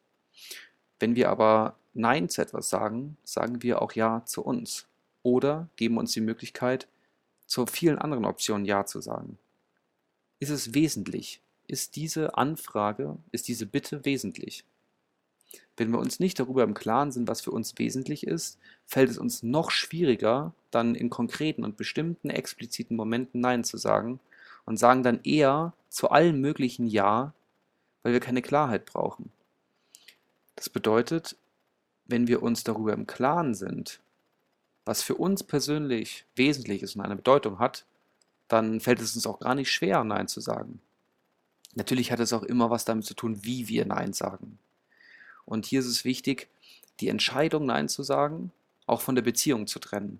Wenn 0.99 1.15
wir 1.15 1.29
aber 1.29 1.75
Nein 1.93 2.29
zu 2.29 2.41
etwas 2.41 2.69
sagen, 2.69 3.17
sagen 3.23 3.63
wir 3.63 3.81
auch 3.81 3.93
Ja 3.93 4.23
zu 4.25 4.43
uns. 4.43 4.87
Oder 5.23 5.67
geben 5.75 5.97
uns 5.97 6.13
die 6.13 6.21
Möglichkeit, 6.21 6.87
zu 7.45 7.65
vielen 7.65 7.99
anderen 7.99 8.25
Optionen 8.25 8.65
Ja 8.65 8.85
zu 8.85 9.01
sagen. 9.01 9.37
Ist 10.39 10.49
es 10.49 10.73
wesentlich? 10.73 11.41
Ist 11.67 11.95
diese 11.95 12.37
Anfrage, 12.37 13.17
ist 13.31 13.47
diese 13.47 13.65
Bitte 13.65 14.05
wesentlich? 14.05 14.63
Wenn 15.77 15.91
wir 15.91 15.99
uns 15.99 16.19
nicht 16.19 16.39
darüber 16.39 16.63
im 16.63 16.73
Klaren 16.73 17.11
sind, 17.11 17.27
was 17.27 17.41
für 17.41 17.51
uns 17.51 17.77
wesentlich 17.77 18.25
ist, 18.25 18.57
fällt 18.85 19.09
es 19.09 19.17
uns 19.17 19.43
noch 19.43 19.71
schwieriger, 19.71 20.53
dann 20.69 20.95
in 20.95 21.09
konkreten 21.09 21.63
und 21.63 21.77
bestimmten 21.77 22.29
expliziten 22.29 22.95
Momenten 22.95 23.41
Nein 23.41 23.63
zu 23.63 23.77
sagen 23.77 24.19
und 24.65 24.77
sagen 24.77 25.03
dann 25.03 25.21
eher 25.23 25.73
zu 25.89 26.09
allen 26.09 26.39
möglichen 26.39 26.87
Ja, 26.87 27.33
weil 28.03 28.13
wir 28.13 28.19
keine 28.19 28.41
Klarheit 28.41 28.85
brauchen. 28.85 29.31
Das 30.55 30.69
bedeutet, 30.69 31.35
wenn 32.11 32.27
wir 32.27 32.43
uns 32.43 32.63
darüber 32.63 32.93
im 32.93 33.07
Klaren 33.07 33.55
sind, 33.55 33.99
was 34.85 35.01
für 35.01 35.15
uns 35.15 35.43
persönlich 35.43 36.25
wesentlich 36.35 36.83
ist 36.83 36.95
und 36.95 37.01
eine 37.01 37.15
Bedeutung 37.15 37.59
hat, 37.59 37.85
dann 38.47 38.79
fällt 38.79 38.99
es 38.99 39.15
uns 39.15 39.25
auch 39.25 39.39
gar 39.39 39.55
nicht 39.55 39.71
schwer, 39.71 40.03
Nein 40.03 40.27
zu 40.27 40.41
sagen. 40.41 40.81
Natürlich 41.73 42.11
hat 42.11 42.19
es 42.19 42.33
auch 42.33 42.43
immer 42.43 42.69
was 42.69 42.85
damit 42.85 43.05
zu 43.05 43.13
tun, 43.13 43.43
wie 43.43 43.67
wir 43.67 43.85
Nein 43.85 44.13
sagen. 44.13 44.59
Und 45.45 45.65
hier 45.65 45.79
ist 45.79 45.87
es 45.87 46.03
wichtig, 46.03 46.49
die 46.99 47.07
Entscheidung, 47.07 47.65
Nein 47.65 47.89
zu 47.89 48.03
sagen, 48.03 48.51
auch 48.85 49.01
von 49.01 49.15
der 49.15 49.21
Beziehung 49.21 49.67
zu 49.67 49.79
trennen. 49.79 50.19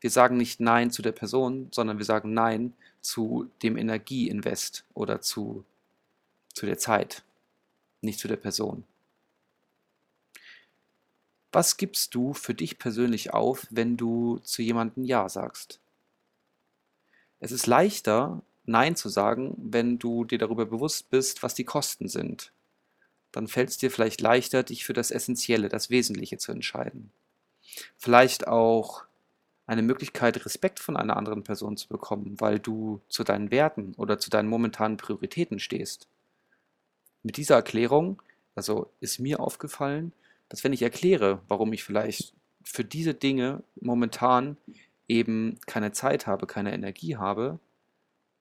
Wir 0.00 0.10
sagen 0.10 0.36
nicht 0.36 0.58
Nein 0.58 0.90
zu 0.90 1.02
der 1.02 1.12
Person, 1.12 1.68
sondern 1.70 1.98
wir 1.98 2.04
sagen 2.04 2.34
Nein 2.34 2.72
zu 3.00 3.48
dem 3.62 3.76
Energieinvest 3.76 4.84
oder 4.94 5.20
zu, 5.20 5.64
zu 6.52 6.66
der 6.66 6.78
Zeit, 6.78 7.22
nicht 8.00 8.18
zu 8.18 8.26
der 8.26 8.36
Person. 8.36 8.84
Was 11.52 11.76
gibst 11.76 12.14
du 12.14 12.32
für 12.32 12.54
dich 12.54 12.78
persönlich 12.78 13.32
auf, 13.32 13.66
wenn 13.70 13.96
du 13.96 14.38
zu 14.38 14.62
jemandem 14.62 15.04
Ja 15.04 15.28
sagst? 15.28 15.80
Es 17.40 17.52
ist 17.52 17.66
leichter, 17.66 18.42
Nein 18.64 18.96
zu 18.96 19.08
sagen, 19.08 19.54
wenn 19.58 19.98
du 19.98 20.24
dir 20.24 20.38
darüber 20.38 20.66
bewusst 20.66 21.10
bist, 21.10 21.42
was 21.42 21.54
die 21.54 21.64
Kosten 21.64 22.08
sind 22.08 22.52
dann 23.32 23.48
fällt 23.48 23.70
es 23.70 23.78
dir 23.78 23.90
vielleicht 23.90 24.20
leichter, 24.20 24.62
dich 24.62 24.84
für 24.84 24.92
das 24.92 25.10
Essentielle, 25.10 25.68
das 25.68 25.90
Wesentliche 25.90 26.36
zu 26.36 26.52
entscheiden. 26.52 27.10
Vielleicht 27.96 28.46
auch 28.46 29.04
eine 29.66 29.82
Möglichkeit, 29.82 30.44
Respekt 30.44 30.78
von 30.78 30.96
einer 30.96 31.16
anderen 31.16 31.42
Person 31.42 31.78
zu 31.78 31.88
bekommen, 31.88 32.36
weil 32.38 32.58
du 32.58 33.00
zu 33.08 33.24
deinen 33.24 33.50
Werten 33.50 33.94
oder 33.96 34.18
zu 34.18 34.28
deinen 34.28 34.48
momentanen 34.48 34.98
Prioritäten 34.98 35.58
stehst. 35.58 36.06
Mit 37.22 37.38
dieser 37.38 37.56
Erklärung, 37.56 38.20
also 38.54 38.90
ist 39.00 39.18
mir 39.18 39.40
aufgefallen, 39.40 40.12
dass 40.52 40.64
wenn 40.64 40.74
ich 40.74 40.82
erkläre, 40.82 41.40
warum 41.48 41.72
ich 41.72 41.82
vielleicht 41.82 42.34
für 42.62 42.84
diese 42.84 43.14
Dinge 43.14 43.62
momentan 43.80 44.58
eben 45.08 45.58
keine 45.64 45.92
Zeit 45.92 46.26
habe, 46.26 46.46
keine 46.46 46.74
Energie 46.74 47.16
habe, 47.16 47.58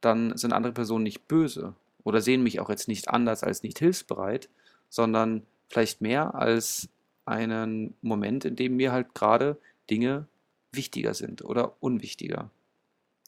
dann 0.02 0.38
sind 0.38 0.52
andere 0.52 0.74
Personen 0.74 1.06
nicht 1.06 1.30
böse 1.30 1.74
oder 2.04 2.20
sehen 2.20 2.44
mich 2.44 2.60
auch 2.60 2.70
jetzt 2.70 2.90
nicht 2.90 3.08
anders 3.08 3.44
als 3.44 3.64
nicht 3.64 3.80
hilfsbereit, 3.80 4.50
sondern 4.90 5.44
vielleicht 5.70 6.02
mehr 6.02 6.36
als 6.36 6.90
einen 7.24 7.94
Moment, 8.02 8.44
in 8.44 8.58
dem 8.58 8.76
mir 8.76 8.92
halt 8.92 9.16
gerade 9.16 9.58
Dinge 9.90 10.28
wichtiger 10.74 11.14
sind 11.14 11.46
oder 11.46 11.78
unwichtiger. 11.80 12.50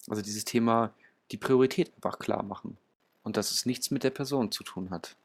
Also 0.09 0.21
dieses 0.21 0.43
Thema 0.43 0.93
die 1.31 1.37
Priorität 1.37 1.93
einfach 1.95 2.19
klar 2.19 2.43
machen 2.43 2.77
und 3.23 3.37
dass 3.37 3.51
es 3.51 3.65
nichts 3.65 3.91
mit 3.91 4.03
der 4.03 4.09
Person 4.09 4.51
zu 4.51 4.65
tun 4.65 4.89
hat. 4.89 5.15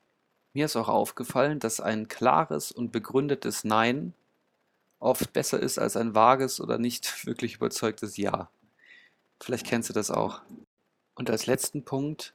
Mir 0.58 0.64
ist 0.64 0.74
auch 0.74 0.88
aufgefallen, 0.88 1.60
dass 1.60 1.80
ein 1.80 2.08
klares 2.08 2.72
und 2.72 2.90
begründetes 2.90 3.62
Nein 3.62 4.12
oft 4.98 5.32
besser 5.32 5.60
ist 5.60 5.78
als 5.78 5.96
ein 5.96 6.16
vages 6.16 6.60
oder 6.60 6.78
nicht 6.78 7.24
wirklich 7.26 7.54
überzeugtes 7.54 8.16
Ja. 8.16 8.50
Vielleicht 9.40 9.66
kennst 9.66 9.88
du 9.88 9.92
das 9.92 10.10
auch. 10.10 10.40
Und 11.14 11.30
als 11.30 11.46
letzten 11.46 11.84
Punkt 11.84 12.34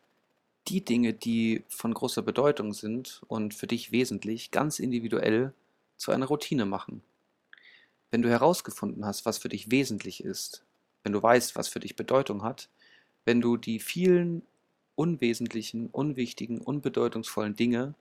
die 0.69 0.85
Dinge, 0.85 1.11
die 1.11 1.65
von 1.67 1.93
großer 1.93 2.21
Bedeutung 2.21 2.71
sind 2.71 3.23
und 3.27 3.53
für 3.53 3.67
dich 3.67 3.91
wesentlich, 3.91 4.51
ganz 4.51 4.79
individuell 4.79 5.51
zu 5.97 6.13
einer 6.13 6.27
Routine 6.27 6.65
machen. 6.65 7.01
Wenn 8.09 8.21
du 8.21 8.29
herausgefunden 8.29 9.05
hast, 9.05 9.25
was 9.25 9.37
für 9.37 9.49
dich 9.49 9.69
wesentlich 9.69 10.23
ist, 10.23 10.63
wenn 11.03 11.11
du 11.11 11.21
weißt, 11.21 11.57
was 11.57 11.67
für 11.67 11.81
dich 11.81 11.97
Bedeutung 11.97 12.41
hat, 12.41 12.69
wenn 13.25 13.41
du 13.41 13.57
die 13.57 13.81
vielen 13.81 14.43
unwesentlichen, 14.95 15.87
unwichtigen, 15.89 16.61
unbedeutungsvollen 16.61 17.57
Dinge 17.57 17.95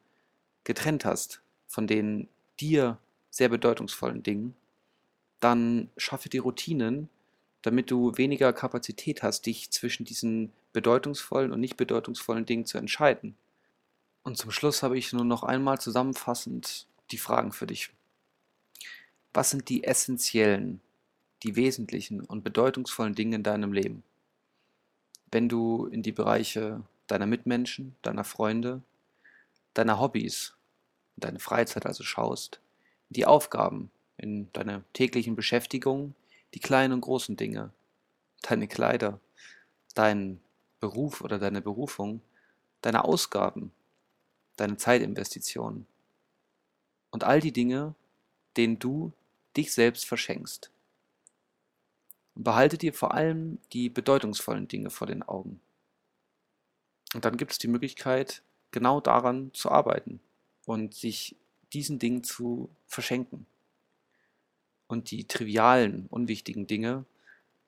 getrennt 0.64 1.04
hast 1.04 1.42
von 1.66 1.86
den 1.86 2.28
dir 2.60 2.98
sehr 3.30 3.48
bedeutungsvollen 3.48 4.22
Dingen, 4.22 4.54
dann 5.40 5.90
schaffe 5.96 6.28
die 6.28 6.38
Routinen, 6.38 7.08
damit 7.62 7.90
du 7.90 8.16
weniger 8.16 8.52
Kapazität 8.52 9.22
hast, 9.22 9.46
dich 9.46 9.70
zwischen 9.70 10.04
diesen 10.04 10.52
bedeutungsvollen 10.72 11.52
und 11.52 11.60
nicht 11.60 11.76
bedeutungsvollen 11.76 12.46
Dingen 12.46 12.66
zu 12.66 12.78
entscheiden. 12.78 13.36
Und 14.22 14.36
zum 14.36 14.50
Schluss 14.50 14.82
habe 14.82 14.98
ich 14.98 15.12
nur 15.12 15.24
noch 15.24 15.42
einmal 15.42 15.80
zusammenfassend 15.80 16.86
die 17.10 17.18
Fragen 17.18 17.52
für 17.52 17.66
dich. 17.66 17.90
Was 19.32 19.50
sind 19.50 19.68
die 19.68 19.84
essentiellen, 19.84 20.80
die 21.42 21.56
wesentlichen 21.56 22.20
und 22.20 22.44
bedeutungsvollen 22.44 23.14
Dinge 23.14 23.36
in 23.36 23.42
deinem 23.42 23.72
Leben? 23.72 24.02
Wenn 25.30 25.48
du 25.48 25.86
in 25.86 26.02
die 26.02 26.12
Bereiche 26.12 26.82
deiner 27.06 27.26
Mitmenschen, 27.26 27.96
deiner 28.02 28.24
Freunde, 28.24 28.82
deiner 29.74 30.00
Hobbys, 30.00 30.54
deine 31.16 31.38
Freizeit 31.38 31.86
also 31.86 32.04
schaust, 32.04 32.60
die 33.08 33.26
Aufgaben 33.26 33.90
in 34.16 34.52
deiner 34.52 34.82
täglichen 34.92 35.36
Beschäftigung, 35.36 36.14
die 36.54 36.60
kleinen 36.60 36.92
und 36.94 37.00
großen 37.00 37.36
Dinge, 37.36 37.72
deine 38.42 38.68
Kleider, 38.68 39.20
dein 39.94 40.40
Beruf 40.80 41.20
oder 41.20 41.38
deine 41.38 41.62
Berufung, 41.62 42.22
deine 42.80 43.04
Ausgaben, 43.04 43.72
deine 44.56 44.76
Zeitinvestitionen 44.76 45.86
und 47.10 47.24
all 47.24 47.40
die 47.40 47.52
Dinge, 47.52 47.94
denen 48.56 48.78
du 48.78 49.12
dich 49.56 49.72
selbst 49.72 50.06
verschenkst. 50.06 50.70
Und 52.34 52.44
behalte 52.44 52.78
dir 52.78 52.94
vor 52.94 53.14
allem 53.14 53.58
die 53.72 53.90
bedeutungsvollen 53.90 54.66
Dinge 54.66 54.90
vor 54.90 55.06
den 55.06 55.22
Augen. 55.22 55.60
Und 57.14 57.24
dann 57.24 57.36
gibt 57.36 57.52
es 57.52 57.58
die 57.58 57.68
Möglichkeit, 57.68 58.42
genau 58.72 59.00
daran 59.00 59.50
zu 59.54 59.70
arbeiten 59.70 60.20
und 60.66 60.94
sich 60.94 61.36
diesen 61.72 61.98
Dingen 61.98 62.24
zu 62.24 62.68
verschenken. 62.86 63.46
Und 64.88 65.10
die 65.10 65.24
trivialen, 65.24 66.06
unwichtigen 66.10 66.66
Dinge 66.66 67.04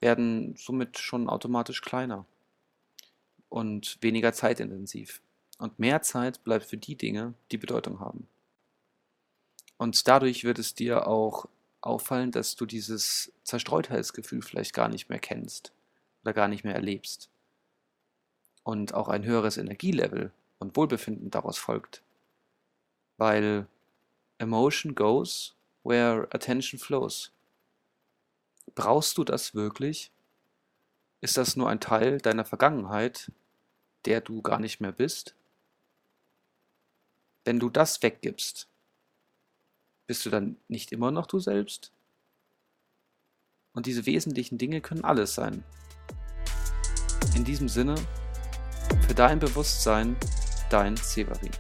werden 0.01 0.57
somit 0.57 0.99
schon 0.99 1.29
automatisch 1.29 1.81
kleiner 1.81 2.27
und 3.49 3.99
weniger 4.03 4.33
zeitintensiv. 4.33 5.21
Und 5.59 5.79
mehr 5.79 6.03
Zeit 6.03 6.43
bleibt 6.45 6.67
für 6.67 6.77
die 6.77 6.97
Dinge, 6.97 7.35
die 7.53 7.59
Bedeutung 7.59 8.01
haben. 8.01 8.27
Und 9.79 10.07
dadurch 10.09 10.45
wird 10.45 10.59
es 10.59 10.75
dir 10.75 11.07
auch 11.07 11.47
auffallen, 11.81 12.33
dass 12.33 12.57
du 12.57 12.67
dieses 12.67 13.33
Zerstreutheitsgefühl 13.45 14.43
vielleicht 14.43 14.75
gar 14.75 14.89
nicht 14.89 15.09
mehr 15.09 15.19
kennst 15.19 15.73
oder 16.23 16.33
gar 16.33 16.49
nicht 16.49 16.65
mehr 16.65 16.75
erlebst. 16.75 17.29
Und 18.63 18.95
auch 18.95 19.09
ein 19.09 19.25
höheres 19.25 19.57
Energielevel 19.57 20.33
und 20.59 20.77
Wohlbefinden 20.77 21.31
daraus 21.31 21.59
folgt. 21.59 22.03
Weil 23.17 23.67
emotion 24.39 24.95
goes 24.95 25.55
where 25.85 26.29
attention 26.33 26.81
flows. 26.81 27.33
Brauchst 28.75 29.19
du 29.19 29.25
das 29.25 29.55
wirklich? 29.55 30.11
Ist 31.21 31.37
das 31.37 31.57
nur 31.57 31.69
ein 31.69 31.81
Teil 31.81 32.19
deiner 32.19 32.45
Vergangenheit, 32.45 33.31
der 34.05 34.21
du 34.21 34.43
gar 34.43 34.59
nicht 34.59 34.81
mehr 34.81 34.93
bist? 34.93 35.35
Wenn 37.45 37.61
du 37.61 37.71
das 37.71 38.03
weggibst, 38.03 38.69
bist 40.07 40.27
du 40.27 40.31
dann 40.31 40.57
nicht 40.69 40.93
immer 40.93 41.11
noch 41.11 41.27
du 41.27 41.39
selbst? 41.39 41.93
Und 43.73 43.87
diese 43.87 44.07
wesentlichen 44.07 44.59
Dinge 44.59 44.81
können 44.81 45.05
alles 45.05 45.35
sein. 45.35 45.65
In 47.35 47.45
diesem 47.45 47.69
Sinne, 47.69 47.97
für 49.07 49.15
dein 49.15 49.39
Bewusstsein, 49.39 50.17
dein 50.75 50.97
Severin. 50.97 51.53